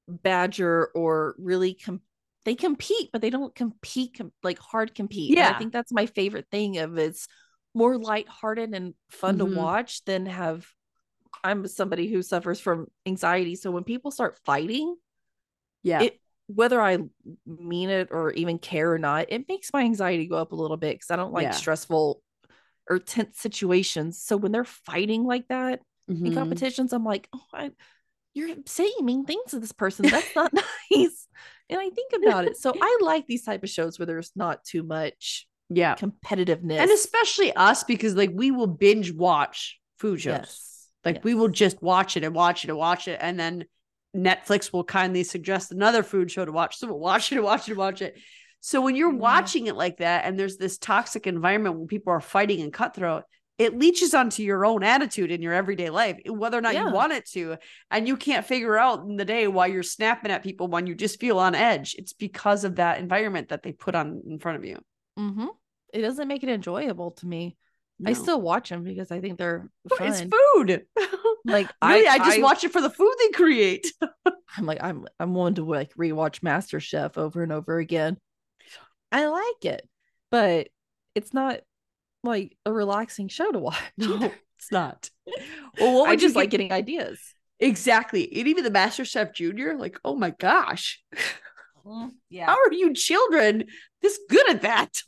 [0.09, 2.01] badger or really com-
[2.45, 5.51] they compete but they don't compete com- like hard compete And Yeah.
[5.55, 7.27] i think that's my favorite thing of it's
[7.75, 9.39] more lighthearted and fun Mhm.
[9.39, 10.67] to watch than have
[11.45, 14.97] i'm somebody who suffers from anxiety so when people start fighting
[15.83, 16.03] yeah.
[16.03, 16.99] it whether i
[17.47, 20.77] mean it or even care or not it makes my anxiety go up a little
[20.77, 21.53] bit because i don't like Yeah.
[21.53, 22.23] stressful
[22.89, 26.35] or tense situations so when they're fighting like that in Mhm.
[26.35, 27.71] competitions i'm like oh I,
[28.35, 30.53] you're saying mean things to this person that's not
[30.91, 31.27] nice
[31.69, 34.63] and i think about it so i like these type of shows where there's not
[34.65, 35.97] too much Yeah.
[35.97, 40.33] competitiveness And especially us because like we will binge watch food shows.
[40.33, 43.19] yes Like we will just watch it and watch it and watch it.
[43.21, 43.65] And then
[44.17, 46.79] Netflix will kindly suggest another food show to watch.
[46.79, 48.19] So we'll watch it watch it watch it.
[48.61, 49.19] So when you're Yeah.
[49.19, 53.25] watching it like that and there's this toxic environment where people are fighting and cutthroat,
[53.59, 56.89] it leaches onto your own attitude in your everyday life, whether or not Yeah.
[56.89, 57.57] you want it to.
[57.91, 60.95] And you can't figure out in the day why you're snapping at people when you
[60.95, 61.95] just feel on edge.
[61.97, 64.79] It's because of that environment that they put on in front of you.
[65.19, 65.49] Mhm.
[65.95, 67.57] it doesn't make it enjoyable to me
[68.05, 70.87] i still watch them because i think they're fun it's food.
[71.45, 73.93] like really, I, just I, watch it for the food they create.
[74.59, 78.19] i'm like i'm i'm one to like rewatch master chef over and over again
[79.13, 79.89] i like it
[80.31, 80.69] but
[81.15, 81.61] it's not
[82.23, 85.11] like a relaxing show to watch No, it's not.
[85.79, 87.21] Well, what i just like getting ideas
[87.61, 88.25] exactly?
[88.39, 91.03] And even the Master Chef Junior, like, oh my gosh,
[91.85, 92.09] mm-hmm.
[92.29, 93.65] yeah how are you children
[94.03, 95.03] this good at that?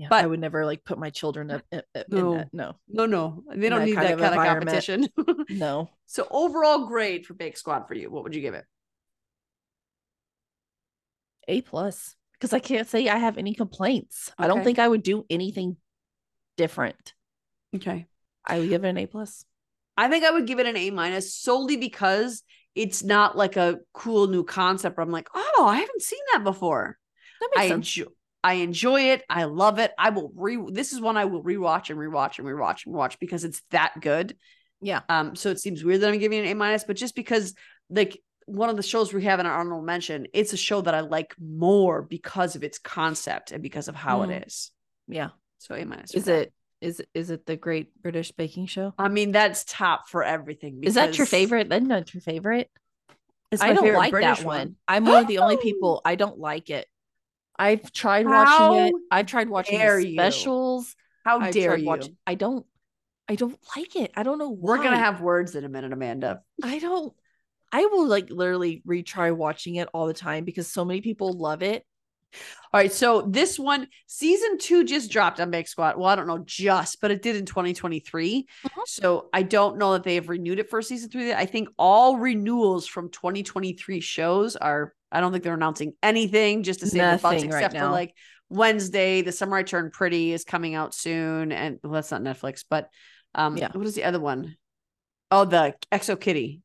[0.00, 2.34] Yeah, But- I would never like put my children up in, in No.
[2.36, 2.48] that.
[2.54, 5.08] No, No, no, they don't that need kind that kind of competition.
[5.50, 5.90] no.
[6.06, 8.64] so, overall grade for Bake Squad for you, what would you give it?
[11.48, 14.32] A plus because I can't say I have any complaints.
[14.38, 15.76] I don't think I would do anything
[16.56, 17.12] different.
[17.76, 18.06] Okay,
[18.46, 19.44] I would give it an A plus.
[19.98, 22.42] I think I would give it an A minus solely because
[22.74, 24.96] it's not like a cool new concept.
[24.96, 26.96] Where I'm like, oh, I haven't seen that before.
[27.42, 27.98] That makes I sense.
[27.98, 28.10] enjoy
[28.42, 29.22] I enjoy it.
[29.28, 29.92] I love it.
[29.98, 33.18] I will re this is one I will rewatch and rewatch and rewatch and rewatch
[33.20, 34.36] because it's that good.
[34.80, 35.00] Yeah.
[35.08, 37.54] Um, so it seems weird that I'm giving it an A minus, but just because
[37.90, 40.94] like one of the shows we have in our honorable mention, it's a show that
[40.94, 44.30] I like more because of its concept and because of how Mm.
[44.30, 44.70] it is.
[45.06, 45.30] Yeah.
[45.58, 46.14] So A minus.
[46.14, 48.94] Is it is it is it the Great British Baking Show?
[48.98, 50.82] I mean, that's top for everything.
[50.82, 51.68] Is that your favorite?
[51.68, 52.70] Then not your favorite.
[53.60, 54.76] I don't like British that one.
[54.88, 56.86] I'm one of the only people I don't like it.
[57.60, 58.94] I've tried watching it.
[59.10, 60.14] I've tried watching the you.
[60.14, 60.96] specials.
[61.24, 61.86] How I've dare you?
[61.86, 62.16] watching.
[62.26, 62.64] I don't.
[63.28, 64.10] I don't like it.
[64.16, 64.76] I don't know why.
[64.78, 66.40] We're gonna have words in a minute, Amanda.
[66.62, 67.12] I don't.
[67.70, 71.62] I will like literally retry watching it all the time because so many people love
[71.62, 71.84] it.
[72.72, 75.96] All right, so this one, season two just dropped on Bake Squad.
[75.96, 78.46] Well, I don't know just, but it did in 2023.
[78.64, 78.70] Mhm.
[78.86, 81.32] So I don't know that they have renewed it for season three.
[81.32, 86.80] I think all renewals from 2023 shows are, I don't think they're announcing anything just
[86.80, 87.92] to save the butts, Nothing right except for now.
[87.92, 88.14] like
[88.48, 91.52] Wednesday, The Summer I Turned Pretty is coming out soon.
[91.52, 92.88] And well, that's not Netflix, but
[93.34, 93.68] um, Yeah.
[93.72, 94.56] what is the other one?
[95.30, 96.62] Oh, the XO Kitty.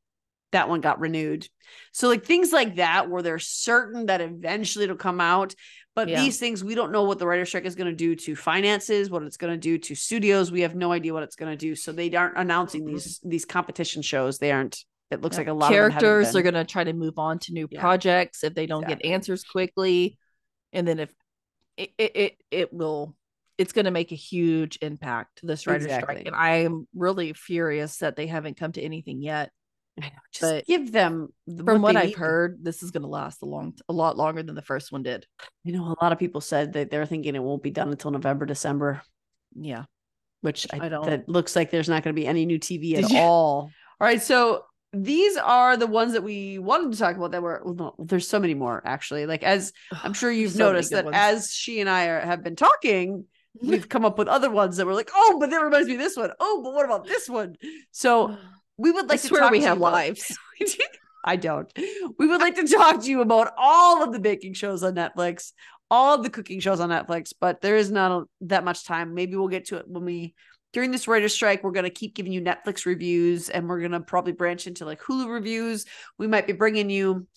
[0.51, 1.47] That one got renewed.
[1.91, 5.53] So like things like that where they're certain that eventually it'll come out.
[5.95, 6.21] But Yeah.
[6.21, 9.09] these things, we don't know what the writer strike is going to do to finances,
[9.09, 10.51] what it's going to do to studios.
[10.51, 11.75] We have no idea what it's going to do.
[11.75, 14.37] So they aren't announcing these these competition shows.
[14.37, 14.83] They aren't.
[15.11, 15.41] It looks Yeah.
[15.41, 17.67] like a lot of characters of are going to try to move on to new
[17.69, 17.79] Yeah.
[17.79, 19.09] projects if they don't Exactly.
[19.09, 20.17] get answers quickly,
[20.73, 21.13] and then if
[21.77, 23.15] it it it, it will.
[23.57, 26.15] It's going to make a huge impact to this writer Exactly.
[26.15, 29.51] strike, and I am really furious that they haven't come to anything yet.
[29.97, 31.29] I know, just But give them
[31.63, 32.17] From what they I've need.
[32.17, 35.03] heard, this is going to last a long, a lot longer than the first one
[35.03, 35.25] did.
[35.63, 38.11] You know, a lot of people said that they're thinking it won't be done until
[38.11, 39.01] November, December,
[39.55, 39.85] Yeah.
[40.41, 42.95] which I, I don't- That looks like there's not going to be any new TV
[42.97, 43.71] at you- all.
[44.01, 44.65] All right, so
[45.03, 47.31] these are the ones that we wanted to talk about.
[47.31, 49.25] That were well, no, there's so many more actually.
[49.25, 49.73] Like as
[50.03, 51.15] I'm sure you've so noticed that ones.
[51.17, 53.25] as she and I are, have been talking,
[53.61, 55.99] we've come up with other ones that were like, oh, but that reminds me of
[55.99, 56.31] this one.
[56.39, 57.55] Oh, but what about this one?
[57.91, 58.37] So
[58.77, 60.37] we would like I to swear talk we to you have lives.
[61.25, 61.71] I don't.
[62.19, 65.53] We would like to talk to you about all of the baking shows on Netflix,
[65.89, 69.15] all of the cooking shows on Netflix, but there is not a, that much time.
[69.15, 70.35] Maybe we'll get to it when we
[70.75, 71.63] during this writer strike.
[71.63, 74.83] We're going to keep giving you Netflix reviews, and we're going to probably branch into
[74.83, 75.85] like Hulu reviews.
[76.17, 77.27] We might be bringing you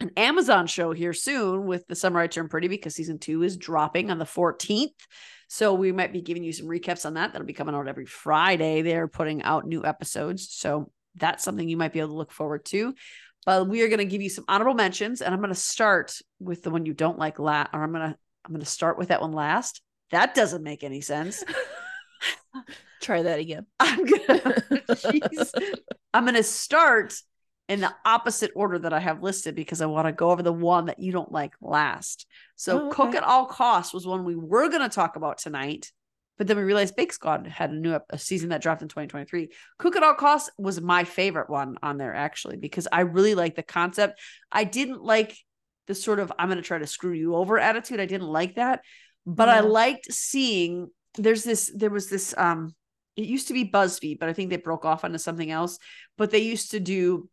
[0.00, 3.56] an Amazon show here soon with The Summer I Turned Pretty because season two is
[3.56, 4.88] dropping on the 14th.
[5.46, 7.32] So we might be giving you some recaps on that.
[7.32, 8.82] That'll be coming out every Friday.
[8.82, 10.48] They're putting out new episodes.
[10.50, 12.92] So that's something you might be able to look forward to.
[13.46, 16.18] But we are going to give you some honorable mentions, and I'm going to start
[16.40, 17.38] with the one you don't like.
[17.38, 19.80] La- or I'm going to I'm going to start with that one last.
[20.10, 21.44] That doesn't make any sense.
[23.00, 23.66] Try that again.
[23.80, 24.62] I'm gonna
[26.12, 27.14] I'm gonna start
[27.68, 30.52] in the opposite order that I have listed because I want to go over the
[30.52, 32.26] one that you don't like last.
[32.56, 35.92] So Oh, Cook at All Costs was one we were gonna talk about tonight,
[36.36, 39.50] but then we realized Bake Squad had a new a season that dropped in 2023.
[39.78, 43.54] Cook at All Costs was my favorite one on there actually because I really like
[43.54, 44.20] the concept.
[44.50, 45.36] I didn't like
[45.86, 48.00] the sort of I'm gonna try to screw you over attitude.
[48.00, 48.80] I didn't like that,
[49.26, 52.74] but I liked seeing there's this there was this um
[53.16, 55.78] it used to be BuzzFeed, but I think they broke off onto something else.
[56.16, 57.28] But they used to do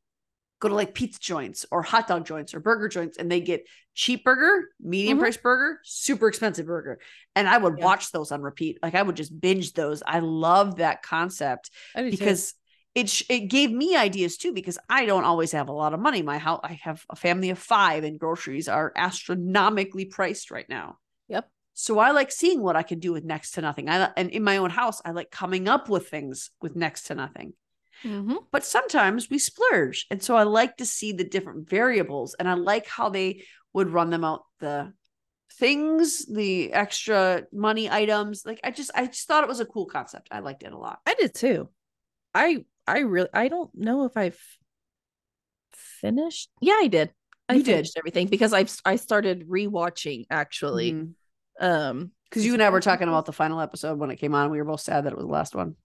[0.59, 3.67] go to like pizza joints or hot dog joints or burger joints, and they get
[3.93, 5.21] cheap burger, medium Mhm.
[5.21, 6.99] price burger, super expensive burger.
[7.36, 7.86] And I would Yeah.
[7.86, 8.80] watch those on repeat.
[8.82, 10.01] Like I would just binge those.
[10.05, 12.09] I love that concept do too.
[12.09, 12.55] because
[12.95, 15.99] it sh- it gave me ideas too because I don't always have a lot of
[15.99, 16.23] money.
[16.23, 20.97] My house I have a family of 5 and groceries are astronomically priced right now.
[21.28, 21.47] Yep.
[21.80, 23.88] So I like seeing what I can do with next to nothing.
[23.88, 27.15] I and in my own house I like coming up with things with next to
[27.15, 27.53] nothing.
[28.03, 28.47] Mhm.
[28.51, 30.07] But sometimes we splurge.
[30.09, 33.91] And so I like to see the different variables and I like how they would
[33.91, 34.91] run them out the
[35.53, 38.41] things, the extra money items.
[38.43, 40.30] Like I just I just thought it was a cool concept.
[40.32, 40.97] I liked it a lot.
[41.05, 41.69] I did too.
[42.34, 44.41] I I really I don't know if I've
[45.73, 46.49] finished.
[46.59, 47.11] Yeah, I did.
[47.47, 47.75] I You did.
[47.75, 50.93] finished everything because I've I started rewatching actually.
[50.93, 51.13] Mhm.
[51.60, 54.51] Um Because you and I were talking about the final episode when it came on.
[54.51, 55.76] We were both sad that it was the last one.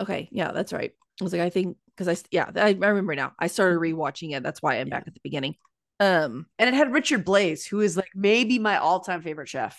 [0.00, 0.92] Okay, yeah, that's right.
[1.20, 3.32] I was like, I think because I yeah, I, I remember now.
[3.38, 4.42] I started rewatching it.
[4.42, 4.96] That's why I'm Yeah.
[4.98, 5.56] back at the beginning.
[6.00, 9.78] Um, And it had Richard Blais, who is like maybe my all-time favorite chef.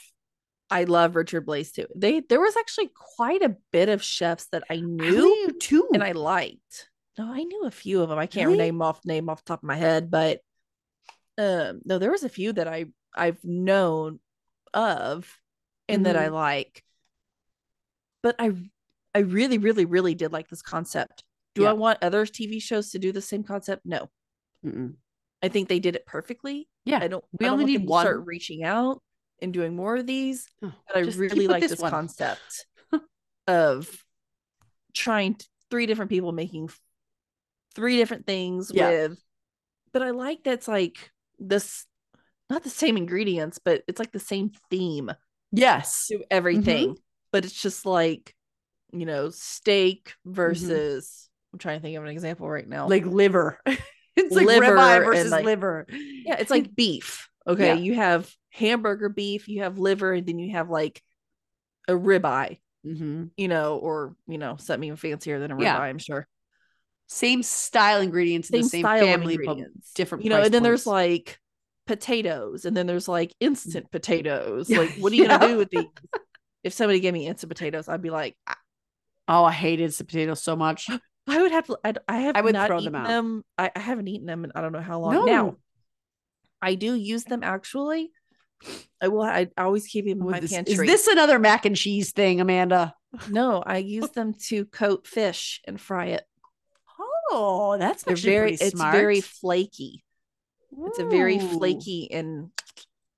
[0.70, 1.88] I love Richard Blais too.
[1.96, 5.90] They there was actually quite a bit of chefs that I I knew knew too.
[5.94, 6.90] and I liked.
[7.18, 8.18] No, I knew a few of them.
[8.18, 8.58] I can't Really?
[8.58, 10.40] name off name off the top of my head, but
[11.38, 12.86] um, no, there was a few that I
[13.16, 14.20] I've known
[14.74, 15.40] of
[15.88, 16.34] and that I Mm-hmm.
[16.36, 16.84] like.
[18.22, 18.52] But I
[19.16, 21.24] I really, really, really did like this concept.
[21.56, 21.70] Do Yeah.
[21.70, 23.86] I want other TV shows to do the same concept?
[23.86, 24.10] No.
[24.66, 24.96] Mm-mm.
[25.42, 26.68] I think they did it perfectly.
[26.86, 27.24] Yeah, I don't.
[27.40, 28.26] we I don't only need to Start one.
[28.26, 29.02] reaching out
[29.42, 30.48] and doing more of these.
[30.64, 31.92] Oh, But I really like this, one.
[31.92, 32.66] concept
[33.48, 34.04] of
[34.94, 35.38] trying
[35.70, 36.70] three different people making
[37.76, 38.90] three different things Yeah.
[38.90, 39.20] with.
[39.92, 41.86] But I like that's like this,
[42.54, 45.12] not the same ingredients, but it's like the same theme
[45.52, 46.08] Yes.
[46.08, 46.90] to everything.
[46.90, 47.00] Mm-hmm.
[47.32, 48.36] But it's just like,
[48.92, 50.34] you know, steak Mm-hmm.
[50.36, 51.30] versus.
[51.52, 52.88] I'm trying to think of an example right now.
[52.88, 53.60] Like liver.
[54.16, 55.86] it's like Liver ribeye versus like- liver.
[55.90, 57.28] yeah, it's like beef.
[57.48, 57.74] Okay, Yeah.
[57.76, 61.02] you have hamburger beef, you have liver, and then you have like
[61.88, 63.26] a ribeye, Mm-hmm.
[63.38, 65.62] you know, or you know, something even fancier than a ribeye.
[65.64, 65.78] Yeah.
[65.80, 66.28] I'm sure.
[67.08, 69.58] Same style ingredients, in Same, the same style family, but
[69.96, 71.38] different You know, and then there's like
[71.86, 73.36] potatoes, and then there's like mm.
[73.42, 74.70] instant potatoes.
[74.70, 75.86] Like, what are you gonna do with these?
[76.64, 78.38] If somebody gave me instant potatoes, I'd be like,
[79.28, 80.88] oh, I hated instant potatoes so much.
[81.28, 81.78] I would have to.
[81.84, 83.44] I'd, I have I would not throw them them.
[83.58, 83.66] out.
[83.76, 85.26] I, I haven't eaten them in I don't know how long No.
[85.26, 85.58] now.
[86.62, 88.12] I do use them actually.
[89.02, 89.24] I will.
[89.24, 90.74] I, always keep them in my this- pantry.
[90.74, 92.96] is this another mac and cheese thing, Amanda?
[93.30, 96.24] No, I use them to coat fish and fry it.
[97.30, 100.04] Oh, that's very pretty it's very flaky.
[100.88, 102.50] It's a very flaky and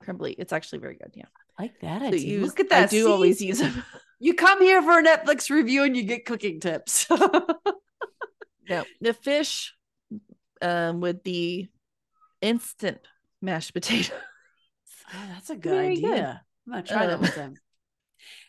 [0.02, 0.34] crumbly.
[0.34, 1.12] It's actually very good.
[1.14, 1.26] Yeah.
[1.60, 2.02] like that.
[2.02, 2.40] So idea.
[2.40, 2.84] use- Look at that.
[2.84, 3.12] I do See?
[3.12, 3.84] always use them.
[4.18, 7.06] You come here for a Netflix review and you get cooking tips.
[8.70, 9.76] no, the fish
[10.62, 11.68] um with the
[12.42, 13.00] instant
[13.42, 14.14] mashed potato.
[15.14, 16.14] Oh, that's a good Very good.
[16.14, 16.42] idea.
[16.66, 17.56] I'm gonna try that with them.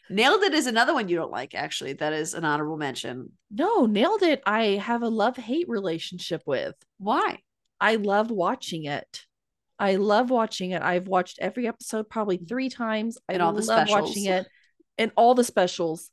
[0.09, 1.95] Nailed It is another one you don't like, actually.
[1.95, 3.33] That is an honorable mention.
[3.51, 4.41] No, nailed it.
[4.47, 6.77] I have a love hate relationship with.
[6.99, 7.41] Why?
[7.81, 9.24] I love watching it.
[9.79, 10.83] I love watching it.
[10.83, 12.47] I've watched every episode probably mm-hmm.
[12.47, 13.18] three times.
[13.29, 14.09] I And all the love specials.
[14.09, 14.47] watching it
[14.99, 16.11] and all the specials.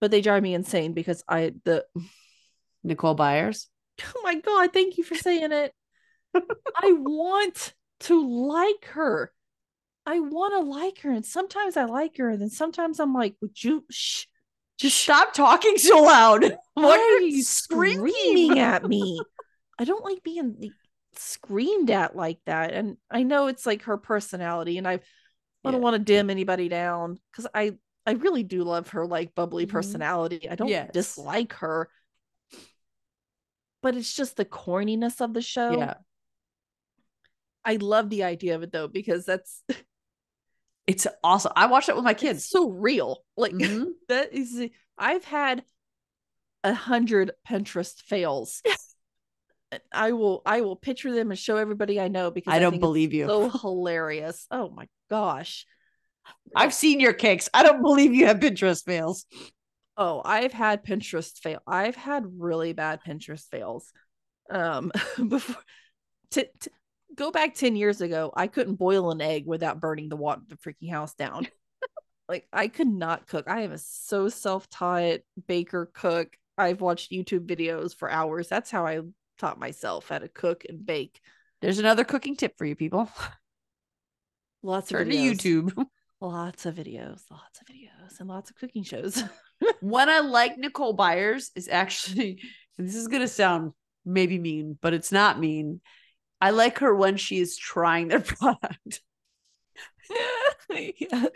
[0.00, 1.84] But they drive me insane because I the
[2.84, 3.68] Nicole Byers.
[4.04, 5.72] oh my god, thank you for saying it.
[6.34, 9.32] I want to like her.
[10.06, 13.36] I want to like her, and sometimes I like her, and then sometimes I'm like,
[13.40, 14.26] "Would you shh?
[14.78, 16.42] Just stop talking so loud.
[16.74, 19.20] Why What are you screaming at me?
[19.78, 20.74] I don't like being
[21.14, 22.72] screamed at like that.
[22.72, 25.00] And I know it's like her personality, and I,
[25.64, 25.72] I Yeah.
[25.72, 29.66] don't want to dim anybody down because I I really do love her like bubbly
[29.66, 29.70] Mhm.
[29.70, 30.48] personality.
[30.50, 30.92] I don't Yes.
[30.92, 31.88] dislike her,
[33.82, 35.78] but it's just the corniness of the show.
[35.78, 35.94] Yeah.
[37.64, 39.62] I love the idea of it though because that's
[40.86, 41.52] It's awesome.
[41.56, 42.46] I watched it with my it's kids.
[42.46, 43.24] so real.
[43.36, 43.92] Like Mhm.
[44.08, 44.68] that is
[44.98, 45.64] I've had
[46.62, 48.62] a hundred Pinterest fails.
[49.92, 53.12] I will I will picture them and show everybody I know because I don't believe
[53.12, 53.26] you.
[53.26, 54.46] So hilarious.
[54.50, 55.66] Oh my gosh.
[56.56, 57.48] I've seen your cakes.
[57.52, 59.26] I don't believe you have Pinterest fails.
[59.96, 61.60] Oh, I've had Pinterest fail.
[61.66, 63.92] I've had really bad Pinterest fails.
[64.50, 64.92] Um
[65.28, 65.62] before
[66.32, 66.70] to, to
[67.14, 70.56] go back 10 years ago, I couldn't boil an egg without burning the water the
[70.56, 71.46] freaking house down.
[72.28, 73.48] like I could not cook.
[73.48, 76.36] I am a so self-taught baker cook.
[76.56, 78.48] I've watched YouTube videos for hours.
[78.48, 79.00] That's how I
[79.38, 81.20] taught myself how to cook and bake.
[81.60, 83.08] There's another cooking tip for you people.
[84.62, 85.16] Lots of Turn to.
[85.16, 85.86] YouTube.
[86.20, 89.22] Lots of videos, lots of videos, and lots of cooking shows.
[89.80, 92.40] When I like Nicole Byers is actually,
[92.78, 93.72] and this is gonna sound
[94.04, 95.80] maybe mean, but it's not mean.
[96.40, 99.00] I like her when she is trying their product
[100.70, 101.26] yeah.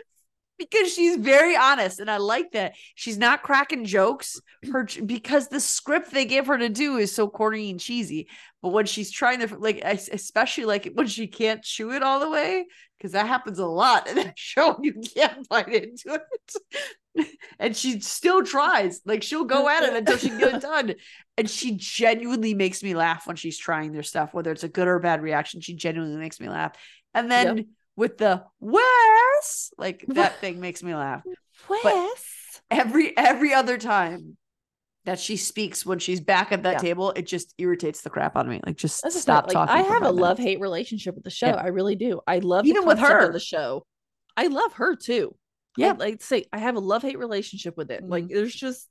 [0.59, 2.73] Because she's very honest, and I like that.
[2.93, 4.39] She's not cracking jokes.
[4.71, 8.27] Her because the script they give her to do is so corny and cheesy.
[8.61, 12.29] But when she's trying to like, especially like when she can't chew it all the
[12.29, 12.65] way,
[12.97, 14.77] because that happens a lot in that show.
[14.81, 16.19] You can't bite into
[17.15, 17.27] it.
[17.59, 19.01] and she still tries.
[19.05, 20.95] Like she'll go at it until she gets it done.
[21.37, 24.87] And she genuinely makes me laugh when she's trying their stuff, whether it's a good
[24.87, 25.61] or bad reaction.
[25.61, 26.73] She genuinely makes me laugh.
[27.13, 27.65] And then Yep.
[27.99, 31.21] With the Wes, like that thing makes me laugh.
[31.69, 32.61] Wes.
[32.71, 34.37] Every every other time
[35.05, 36.77] that she speaks when she's back at that Yeah.
[36.79, 38.59] table, it just irritates the crap out of me.
[38.65, 39.83] Like just That's stop thing, like, talking.
[39.85, 41.47] I have a love hate relationship with the show.
[41.47, 41.55] Yeah.
[41.55, 42.21] I really do.
[42.27, 43.31] I love Even with her.
[43.31, 43.85] the show.
[44.37, 45.35] I love her too.
[45.77, 45.87] Yeah.
[45.87, 48.03] Yeah, like say I have a love hate relationship with it.
[48.07, 48.33] Like Mhm.
[48.33, 48.87] there's just,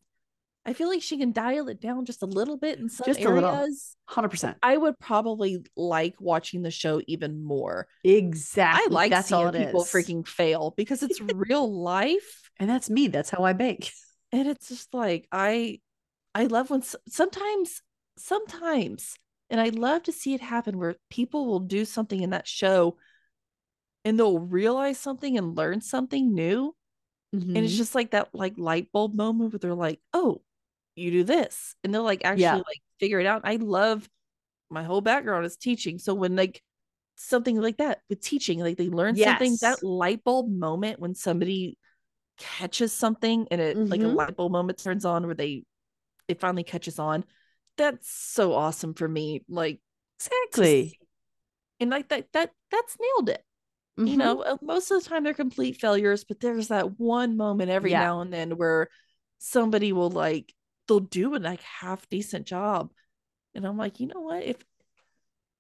[0.67, 3.21] I feel like she can dial it down just a little bit in some Just
[3.21, 3.97] areas.
[4.07, 4.59] Hundred percent.
[4.63, 7.87] I would probably like watching the show even more.
[8.05, 8.83] Exactly.
[8.85, 9.89] I like that's seeing people is.
[9.89, 12.51] freaking fail because it's real life.
[12.59, 13.09] And that's me.
[13.09, 13.93] That's how I bake.
[14.31, 15.81] and it's just like i
[16.35, 17.81] i love when sometimes
[18.19, 19.15] sometimes
[19.49, 22.99] and i love to see it happen where people will do something in that show
[24.05, 26.75] and they'll realize something and learn something new
[27.33, 27.77] and it's Mhm.
[27.79, 30.43] just like that like light bulb moment where they're like oh
[30.99, 32.55] you do this and they'll like actually Yeah.
[32.57, 34.09] like figure it out i love
[34.71, 36.63] my whole background is teaching so when like
[37.17, 41.77] something like that with teaching like they learn something that light bulb moment when somebody
[42.39, 44.17] catches something and it like a Mhm.
[44.17, 45.65] light bulb moment turns on where they
[46.29, 47.25] it finally catches on
[47.77, 49.81] that's so awesome for me like
[50.19, 50.99] exactly.
[51.81, 53.43] and like that that that's nailed it
[54.05, 54.19] you Mhm.
[54.19, 57.91] know uh, most of the time they're complete failures but there's that one moment every
[57.91, 58.01] Yeah.
[58.01, 58.89] now and then where
[59.39, 60.55] somebody will like
[60.89, 62.91] they'll do a like half decent job
[63.55, 64.57] and i'm like you know what if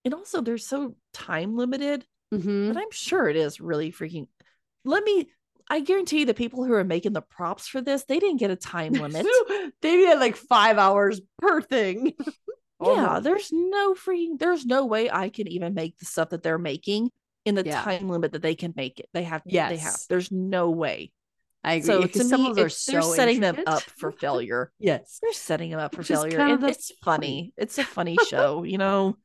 [0.04, 2.68] and also they're so time limited Mhm.
[2.72, 4.26] but i'm sure it is really freaking
[4.84, 5.30] let me
[5.70, 8.56] i guarantee the people who are making the props for this they didn't get a
[8.56, 9.26] time limit
[9.82, 12.12] they had like five hours per thing.
[12.84, 16.58] yeah there's no freaking there's no way i can even make the stuff that they're
[16.58, 17.10] making
[17.44, 17.82] in the Yeah.
[17.82, 19.70] time limit that they can make it they have yes.
[19.70, 21.10] they have there's no way
[21.64, 21.86] I agree.
[21.86, 24.72] So to some me, of those are they're so setting them up for failure.
[24.78, 25.18] yes.
[25.20, 27.52] They're setting them up for Which failure, kind of the it's funny.
[27.56, 29.16] It's a funny show, you know.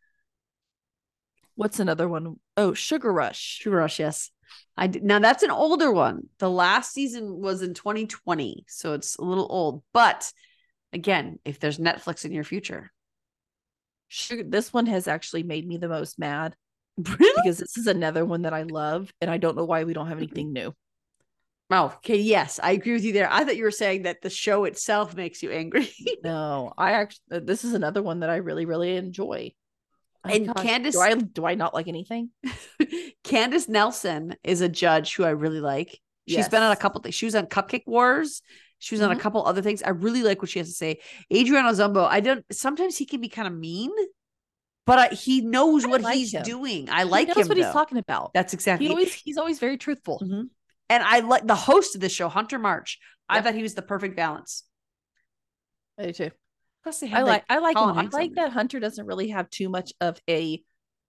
[1.55, 2.37] What's another one?
[2.57, 3.39] Oh, Sugar Rush.
[3.39, 4.31] Sugar Rush, yes.
[4.75, 6.29] I did, now that's an older one.
[6.39, 9.83] The last season was in 2020, so it's a little old.
[9.93, 10.31] But
[10.91, 12.91] again, if there's Netflix in your future,
[14.07, 14.43] Sugar.
[14.43, 16.55] This one has actually made me the most mad
[16.97, 17.33] really?
[17.35, 20.07] because this is another one that I love, and I don't know why we don't
[20.07, 20.73] have anything new.
[21.75, 22.17] Oh, okay.
[22.17, 23.27] Yes, I agree with you there.
[23.31, 25.89] I thought you were saying that the show itself makes you angry.
[26.23, 27.39] No, I actually.
[27.39, 29.51] This is another one that I really, really enjoy.
[30.23, 32.29] Oh, And gosh, Candace- do I do I not like anything?
[33.23, 35.99] Candace Nelson is a judge who I really like.
[36.27, 37.15] She's been on a couple things.
[37.15, 38.41] She was on Cupcake Wars.
[38.79, 39.19] She was on a Mhm.
[39.19, 39.83] couple other things.
[39.83, 40.99] I really like what she has to say.
[41.33, 43.91] Adriano Zumbo, I don't sometimes he can be kind of mean,
[44.85, 46.43] but I, he knows I what like he's him.
[46.43, 46.89] doing.
[46.89, 47.47] I like he knows him.
[47.49, 48.31] what he's talking about.
[48.33, 50.21] That's exactly He always he's always very truthful.
[50.23, 50.49] Mhm.
[50.93, 52.99] And I like the host of this show, Hunter March.
[53.27, 54.63] I thought he was the perfect balance.
[55.97, 56.31] I do too.
[56.83, 57.97] Plus they I had, like I like him.
[57.97, 60.61] I like that Hunter doesn't really have too much of a.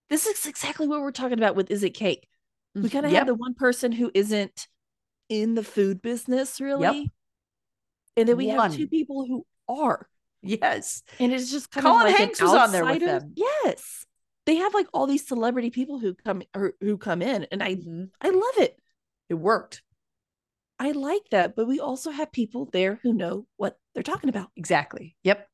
[0.09, 2.27] This is exactly what we're talking about with Is It Cake?
[2.75, 3.19] We kind of Yep.
[3.19, 4.69] have the one person who isn't
[5.29, 7.11] in the food business really,
[8.17, 10.09] and then we have two people who are,
[10.43, 11.03] yes.
[11.19, 13.35] and it's just kind Colin of like Hanks an was on there with them.
[13.37, 14.07] Yes,
[14.47, 17.75] they have like all these celebrity people who come or who come in, and I
[17.77, 18.09] Mhm.
[18.21, 18.79] I love it.
[19.29, 19.83] It worked.
[20.79, 24.51] I like that, but we also have people there who know what they're talking about,
[24.57, 25.17] Exactly.
[25.25, 25.47] Yep.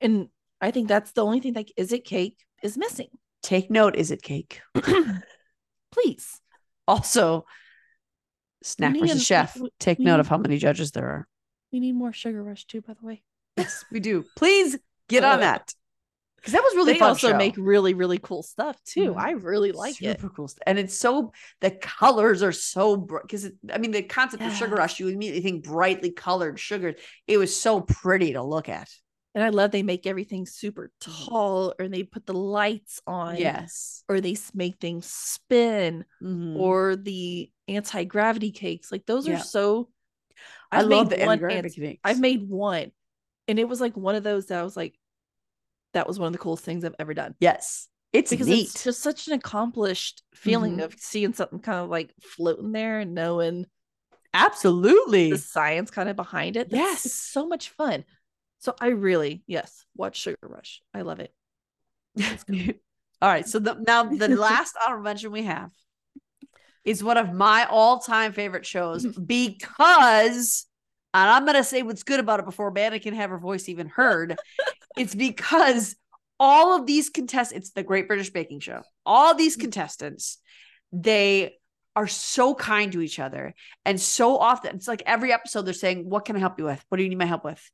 [0.00, 0.28] and
[0.60, 3.08] I think that's the only thing like is It Cake is missing.
[3.42, 4.60] Take note, is it cake?
[5.92, 6.40] Please.
[6.86, 7.46] Also,
[8.62, 9.56] snack versus an- chef.
[9.58, 11.28] we- Take we note need- of how many judges there are.
[11.72, 13.22] We need more Sugar Rush too, by the way.
[13.56, 14.24] Yes, we do.
[14.36, 14.76] Please
[15.08, 15.72] get on that.
[16.40, 17.08] Because that was really they fun.
[17.10, 17.36] also show.
[17.36, 19.12] make really, really cool stuff too.
[19.14, 19.18] Mhm.
[19.20, 20.32] I really like super it.
[20.34, 20.62] cool stuff.
[20.66, 24.76] And it's so the colors are so bright because I mean the concept of sugar
[24.76, 26.96] rush, you immediately think brightly colored sugars.
[27.26, 28.88] It was so pretty to look at.
[29.34, 33.36] And I love they make everything super tall or they put the lights on.
[33.36, 34.02] Yes.
[34.08, 36.56] Or they make things spin Mhm.
[36.58, 38.90] or the anti-gravity cakes.
[38.90, 39.36] Like those Yeah.
[39.36, 39.88] are so
[40.72, 42.00] I I've love made the one anti-gravity ant- cakes.
[42.02, 42.90] I've made one.
[43.46, 44.98] And it was like one of those that I was like,
[45.92, 47.34] that was one of the coolest things I've ever done.
[47.40, 47.86] yes.
[48.12, 48.62] It's because neat.
[48.66, 50.84] it's just such an accomplished feeling Mhm.
[50.86, 53.66] of seeing something kind of like floating there and knowing
[54.34, 55.30] Absolutely.
[55.30, 56.70] the science kind of behind it.
[56.70, 57.14] That's- it's Yes.
[57.14, 58.04] so much fun.
[58.58, 60.82] So I really, yes, watch Sugar Rush.
[60.92, 61.32] I love it.
[63.22, 63.46] All right.
[63.46, 65.70] So the, now the last honorable mention we have
[66.84, 70.66] is one of my all-time favorite shows because,
[71.12, 73.88] and I'm gonna say what's good about it before Amanda can have her voice even
[73.88, 74.38] heard.
[74.96, 75.96] it's because
[76.38, 78.82] all of these contestants, it's the Great British Baking Show.
[79.04, 79.62] All these mm-hmm.
[79.62, 80.38] contestants,
[80.92, 81.56] they
[81.96, 83.54] are so kind to each other,
[83.84, 86.84] and so often it's like every episode they're saying, "What can I help you with?
[86.88, 87.70] What do you need my help with?"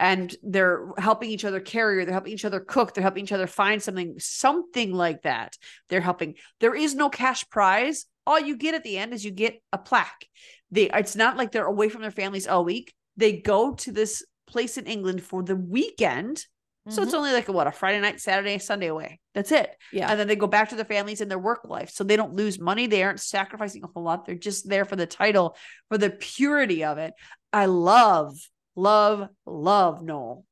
[0.00, 3.32] and they're helping each other carry or they're helping each other cook they're helping each
[3.32, 5.56] other find something something like that
[5.88, 9.30] they're helping there is no cash prize all you get at the end is you
[9.30, 10.26] get a plaque.
[10.70, 12.94] They it's not like they're away from their families all week.
[13.16, 16.44] They go to this place in england for the weekend.
[16.88, 17.18] So it's Mhm.
[17.18, 19.20] only like a, what a friday night saturday sunday away.
[19.34, 19.68] That's it.
[19.92, 20.10] Yeah.
[20.10, 21.90] and then they go back to their families and their work life.
[21.90, 22.86] So they don't lose money.
[22.86, 24.24] They aren't sacrificing a whole lot.
[24.26, 25.56] They're just there for the title
[25.88, 27.12] for the purity of it.
[27.52, 28.34] I love
[28.76, 30.44] love love noel.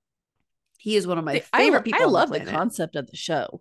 [0.78, 2.54] He is one of my I, favorite lo- people I love the planet.
[2.54, 3.60] concept of the show.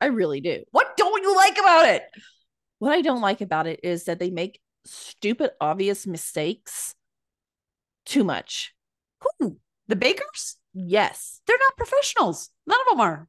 [0.00, 0.62] I really do.
[0.70, 2.02] what don't you like about it
[2.80, 6.94] What I don't like about it is that they make stupid, obvious mistakes
[8.04, 8.74] too much.
[9.38, 13.28] who the bakers Yes, they're not professionals none of them are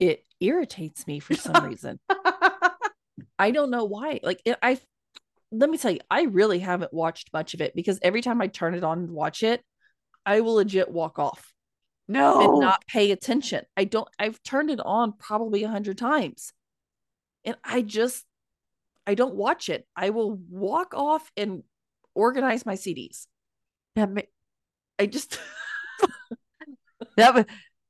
[0.00, 1.98] it irritates me for some reason.
[3.38, 4.20] I don't know why.
[4.22, 4.78] Like it, I
[5.52, 8.48] let me tell you, I really haven't watched much of it because every time I
[8.48, 9.62] turn it on and watch it,
[10.26, 11.52] I will legit walk off
[12.08, 13.64] no and not pay attention.
[13.76, 16.52] I don't I've turned it on probably a hundred times.
[17.44, 18.24] And I just
[19.06, 19.86] I don't watch it.
[19.94, 21.62] I will walk off and
[22.14, 23.26] organize my CDs.
[23.96, 24.22] that, ma-
[24.98, 25.38] I just
[27.16, 27.46] that,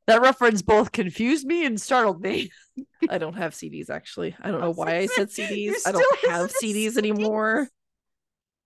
[0.06, 2.50] that reference both confused me and startled me
[3.08, 4.34] I don't have CDs actually.
[4.40, 5.86] I don't oh, know why I said CDs.
[5.86, 7.68] I don't have listen CDs anymore.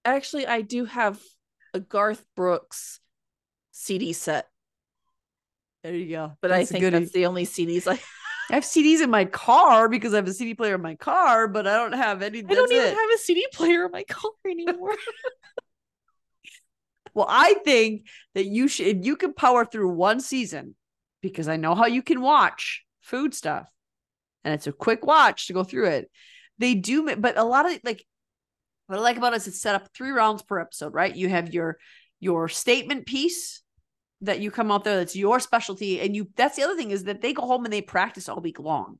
[0.04, 1.20] Actually, I do have
[1.74, 3.00] a Garth Brooks
[3.72, 4.48] CD set,
[5.82, 7.98] there you go but That's I think that's the only CDs I
[8.50, 11.48] I have CDs in my car because I have a CD player in my car,
[11.48, 12.38] but I don't have any.
[12.38, 12.94] I don't even it.
[12.94, 14.94] have a CD player in my car anymore.
[17.14, 20.76] Well, I think that you should you can power through one season
[21.20, 23.68] because I know how you can watch food stuff,
[24.44, 26.10] and it's a quick watch to go through it.
[26.58, 28.04] They do, but a lot of like
[28.86, 31.12] what I like about it is it's set up three rounds per episode, right?
[31.12, 31.78] You have your
[32.20, 33.62] your statement piece
[34.22, 37.04] that you come out there that's your specialty, and you that's the other thing is
[37.04, 38.98] that they go home and they practice all week long.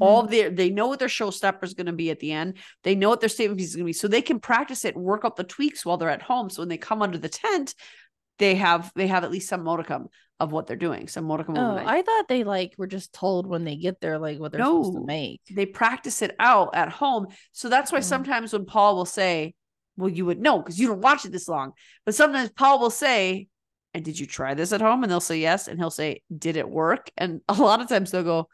[0.00, 2.94] all their they know what their showstopper is going to be at the end they
[2.94, 5.24] know what their statement piece is going to be so they can practice it work
[5.24, 7.74] out the tweaks while they're at home so when they come under the tent
[8.38, 11.76] they have they have at least some modicum of what they're doing some modicum Oh,
[11.96, 14.94] I thought they like were just told when they get there like what they're supposed
[14.94, 15.40] to make.
[15.50, 18.04] they practice it out at home so that's why Mhm.
[18.14, 19.54] sometimes when paul will say
[19.96, 21.72] well you would know because you don't watch it this long
[22.06, 23.48] but sometimes paul will say
[23.94, 26.56] and did you try this at home and they'll say yes and he'll say did
[26.56, 28.48] it work and a lot of times they'll go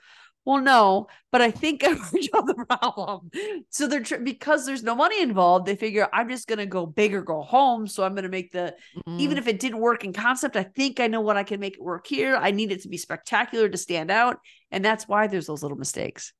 [0.44, 3.30] Well, no, but I think I worked out the problem.
[3.68, 7.12] So they're tr- because there's no money involved, they figure I'm just gonna go big
[7.14, 7.86] or go home.
[7.86, 8.74] So I'm gonna make the
[9.18, 11.60] even Mm, if it didn't work in concept, I think I know what I can
[11.60, 12.34] make it work here.
[12.36, 14.38] I need it to be spectacular to stand out,
[14.70, 16.32] and that's why there's those little mistakes.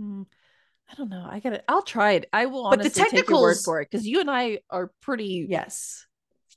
[0.00, 0.24] mm,
[0.90, 1.26] I don't know.
[1.28, 1.62] I gotta.
[1.68, 2.28] I'll try it.
[2.32, 5.46] I will But the your word technicals- for it because you and I are pretty.
[5.48, 6.06] Yes,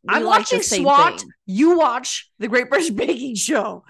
[0.10, 1.20] I'm like watching SWAT.
[1.20, 1.30] thing.
[1.46, 3.84] You watch the Great British Baking Show.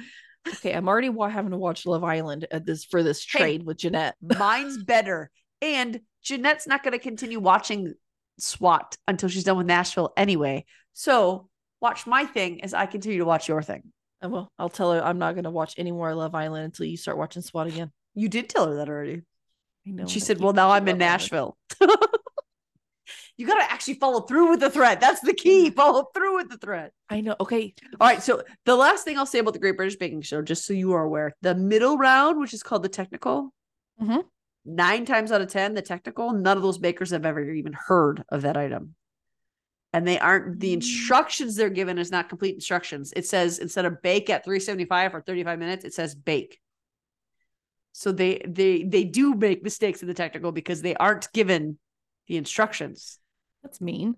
[0.47, 3.39] Okay, I'm already having to watch Love Island at this for this Hey.
[3.39, 4.15] trade with Jeanette.
[4.21, 7.93] Mine's better, and Jeanette's not going to continue watching
[8.39, 10.65] SWAT until she's done with Nashville anyway.
[10.93, 11.49] So
[11.81, 13.91] watch my thing as I continue to watch your thing.
[14.23, 16.85] Uh, Well, I'll tell her I'm not going to watch any more Love Island until
[16.85, 17.91] you start watching SWAT again.
[18.13, 19.23] You did tell her that already.
[19.87, 20.07] I know.
[20.07, 21.57] she said, "Well, now I'm in Love Island." Nashville."
[23.37, 25.01] you got to actually follow through with the thread.
[25.01, 25.69] That's the key.
[25.69, 26.91] Follow through with the thread.
[27.09, 27.35] I know.
[27.39, 27.73] Okay.
[27.99, 28.21] All right.
[28.23, 30.93] So the last thing I'll say about the Great British Baking Show, just so you
[30.93, 33.53] are aware, the middle round, which is called the technical,
[34.01, 34.23] Mhm.
[34.63, 38.23] nine times out of ten, the technical, none of those bakers have ever even heard
[38.29, 38.95] of that item.
[39.91, 40.75] And they aren't the Mm.
[40.75, 43.13] instructions they're given is not complete instructions.
[43.15, 46.59] It says instead of bake at 375 for 35 minutes, it says bake.
[47.91, 51.79] So they they they do make mistakes in the technical because they aren't given
[52.27, 53.19] the instructions.
[53.65, 54.15] That's mean.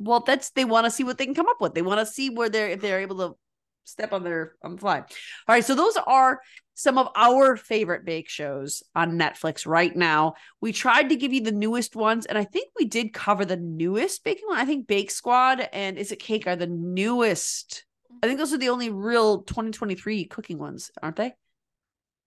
[0.00, 1.74] Well, that's they want to see what they can come up with.
[1.74, 3.36] They want to see where they're if they're able to
[3.84, 4.98] step on their on the fly.
[4.98, 5.04] All
[5.48, 6.40] right, so those are
[6.72, 10.34] some of our favorite bake shows on Netflix right now.
[10.62, 13.56] We tried to give you the newest ones, and I think we did cover the
[13.56, 14.58] newest baking one.
[14.58, 17.84] I think Bake Squad and Is It Cake are the newest.
[18.22, 21.34] I think those are the only real 2023 cooking ones, aren't they?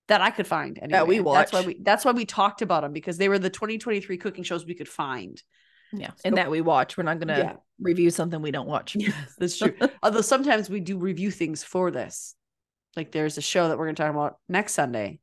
[0.07, 0.77] That I could find.
[0.77, 0.91] Anyway.
[0.91, 1.79] That we That's why we.
[1.81, 4.87] That's why we talked about them because they were the 2023 cooking shows we could
[4.87, 5.41] find.
[5.93, 6.09] Yeah.
[6.09, 6.97] So- and that we watch.
[6.97, 7.53] We're not going to Yeah.
[7.79, 8.95] review something we don't watch.
[8.95, 9.73] Yes, that's true.
[10.03, 12.35] Although sometimes we do review things for this.
[12.95, 15.19] Like there's a show that we're going to talk about next Sunday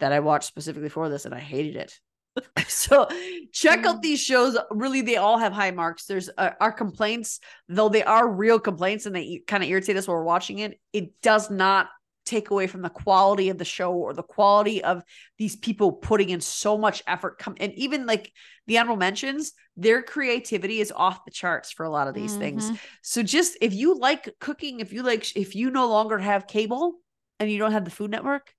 [0.00, 1.98] that I watched specifically for this and I hated it.
[2.68, 3.08] so
[3.52, 4.58] check out these shows.
[4.70, 6.06] Really, they all have high marks.
[6.06, 10.08] There's uh, our complaints, though they are real complaints and they kind of irritate us
[10.08, 10.80] while we're watching it.
[10.92, 11.88] It does not
[12.24, 15.02] take away from the quality of the show or the quality of
[15.38, 17.38] these people putting in so much effort.
[17.38, 18.32] Come and even like
[18.66, 22.70] the honorable mentions, their creativity is off the charts for a lot of these things.
[22.70, 22.78] Mhm.
[23.02, 26.94] So just if you like cooking, if you like, if you no longer have cable
[27.40, 28.54] and you don't have the Food Network,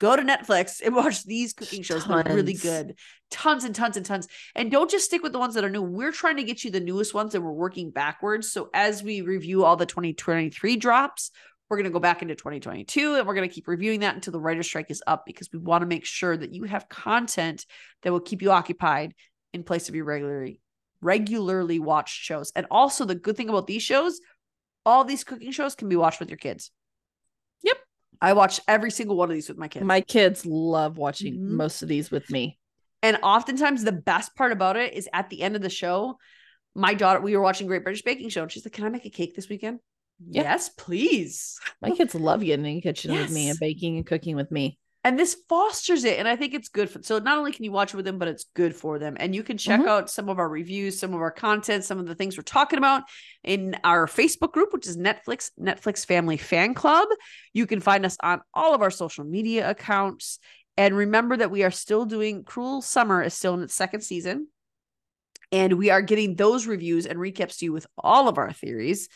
[0.00, 2.04] go to Netflix and watch these cooking shows.
[2.06, 2.96] They're really good,
[3.30, 4.28] tons and tons and tons.
[4.54, 5.82] And don't just stick with the ones that are new.
[5.82, 8.50] We're trying to get you the newest ones, and we're working backwards.
[8.50, 11.30] So as we review all the 2023 drops.
[11.68, 14.32] We're going to go back into 2022 and we're going to keep reviewing that until
[14.32, 17.66] the writer's strike is up because we want to make sure that you have content
[18.02, 19.14] that will keep you occupied
[19.52, 20.60] in place of your regularly
[21.00, 22.50] regularly watched shows.
[22.56, 24.18] And also the good thing about these shows,
[24.84, 26.70] all these cooking shows can be watched with your kids.
[27.62, 27.76] Yep.
[28.20, 29.84] I watch every single one of these with my kids.
[29.84, 31.50] My kids love watching Mhm.
[31.50, 32.58] most of these with me.
[33.00, 36.18] and oftentimes the best part about it is at the end of the show,
[36.74, 39.04] my daughter, we were watching Great British Baking Show, and she's like, Can I make
[39.06, 39.78] a cake this weekend?
[40.26, 40.42] Yeah.
[40.42, 41.58] Yes, please.
[41.80, 44.78] My kids love getting in the kitchen with me and baking and cooking with me.
[45.04, 46.18] And this fosters it.
[46.18, 48.18] And I think it's good for so not only can you watch it with them,
[48.18, 49.16] but it's good for them.
[49.18, 49.86] And you can check Mhm.
[49.86, 52.78] out some of our reviews, some of our content, some of the things we're talking
[52.78, 53.04] about
[53.44, 57.08] in our Facebook group, which is Netflix, Netflix Family Fan Club.
[57.54, 60.40] You can find us on all of our social media accounts.
[60.76, 64.48] And remember that we are still doing Cruel Summer is still in its second season.
[65.52, 69.08] And we are getting those reviews and recaps to you with all of our theories.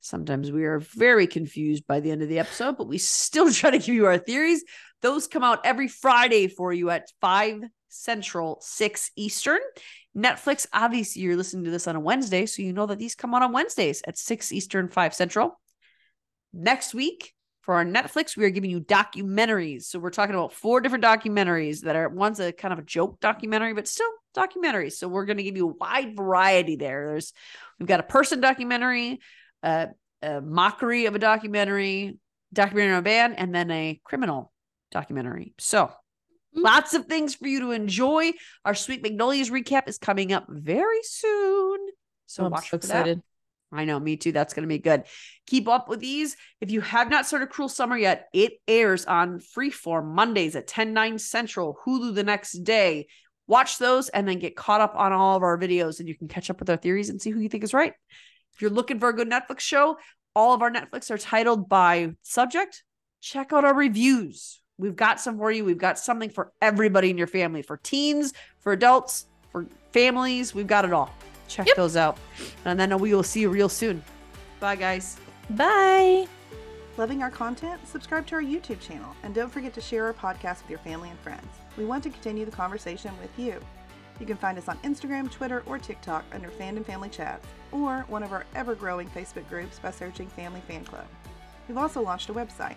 [0.00, 3.70] Sometimes we are very confused by the end of the episode, but we still try
[3.70, 4.64] to give you our theories.
[5.02, 9.58] Those come out every Friday for you at 5 Central, 6 Eastern.
[10.16, 13.34] Netflix, obviously, you're listening to this on a Wednesday, so you know that these come
[13.34, 15.60] out on Wednesdays at 6 Eastern, 5 Central.
[16.52, 19.84] Next week, for our Netflix, we are giving you documentaries.
[19.84, 23.20] So we're talking about four different documentaries that are one's a kind of a joke
[23.20, 24.92] documentary, but still documentaries.
[24.92, 27.06] So we're going to give you a wide variety there.
[27.08, 27.32] There's
[27.78, 29.20] we've got a person documentary,
[29.62, 29.88] a
[30.42, 32.18] mockery of a documentary,
[32.52, 34.52] documentary on a band, and then a criminal
[34.90, 35.54] documentary.
[35.58, 36.62] So mm-hmm.
[36.62, 38.32] lots of things for you to enjoy.
[38.64, 41.78] Our Sweet Magnolias recap is coming up very soon.
[42.26, 43.00] So I'm watch so for that.
[43.00, 43.22] excited.
[43.72, 44.32] I know, me too.
[44.32, 45.04] That's going to be good.
[45.46, 46.36] Keep up with these.
[46.60, 50.92] If you have not started Cruel Summer yet, it airs on Freeform Mondays at 10,
[50.92, 53.06] 9 Central, Hulu the next day.
[53.46, 56.28] Watch those and then get caught up on all of our videos and you can
[56.28, 57.94] catch up with our theories and see who you think is right.
[58.54, 59.98] If you're looking for a good Netflix show,
[60.34, 62.82] all of our Netflix are titled by subject.
[63.20, 64.60] Check out our reviews.
[64.78, 65.64] We've got some for you.
[65.64, 70.54] We've got something for everybody in your family for teens, for adults, for families.
[70.54, 71.10] We've got it all.
[71.48, 71.76] Check Yep.
[71.76, 72.16] those out.
[72.64, 74.02] And then we will see you real soon.
[74.60, 75.18] Bye, guys.
[75.50, 76.26] Bye.
[76.96, 77.80] Loving our content?
[77.86, 81.08] Subscribe to our YouTube channel and don't forget to share our podcast with your family
[81.10, 81.46] and friends.
[81.76, 83.60] We want to continue the conversation with you.
[84.20, 88.22] You can find us on Instagram, Twitter, or TikTok under Fandom Family Chats, or one
[88.22, 91.06] of our ever growing Facebook groups by searching Family Fan Club.
[91.66, 92.76] We've also launched a website,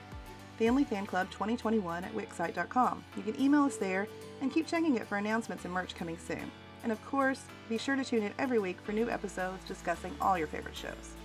[0.57, 3.03] Family Fan Club 2021 at Wixsite.com.
[3.18, 4.07] You can email us there
[4.41, 6.49] and keep checking it for announcements and merch coming soon.
[6.84, 10.38] And of course, be sure to tune in every week for new episodes discussing all
[10.38, 11.15] your favorite shows.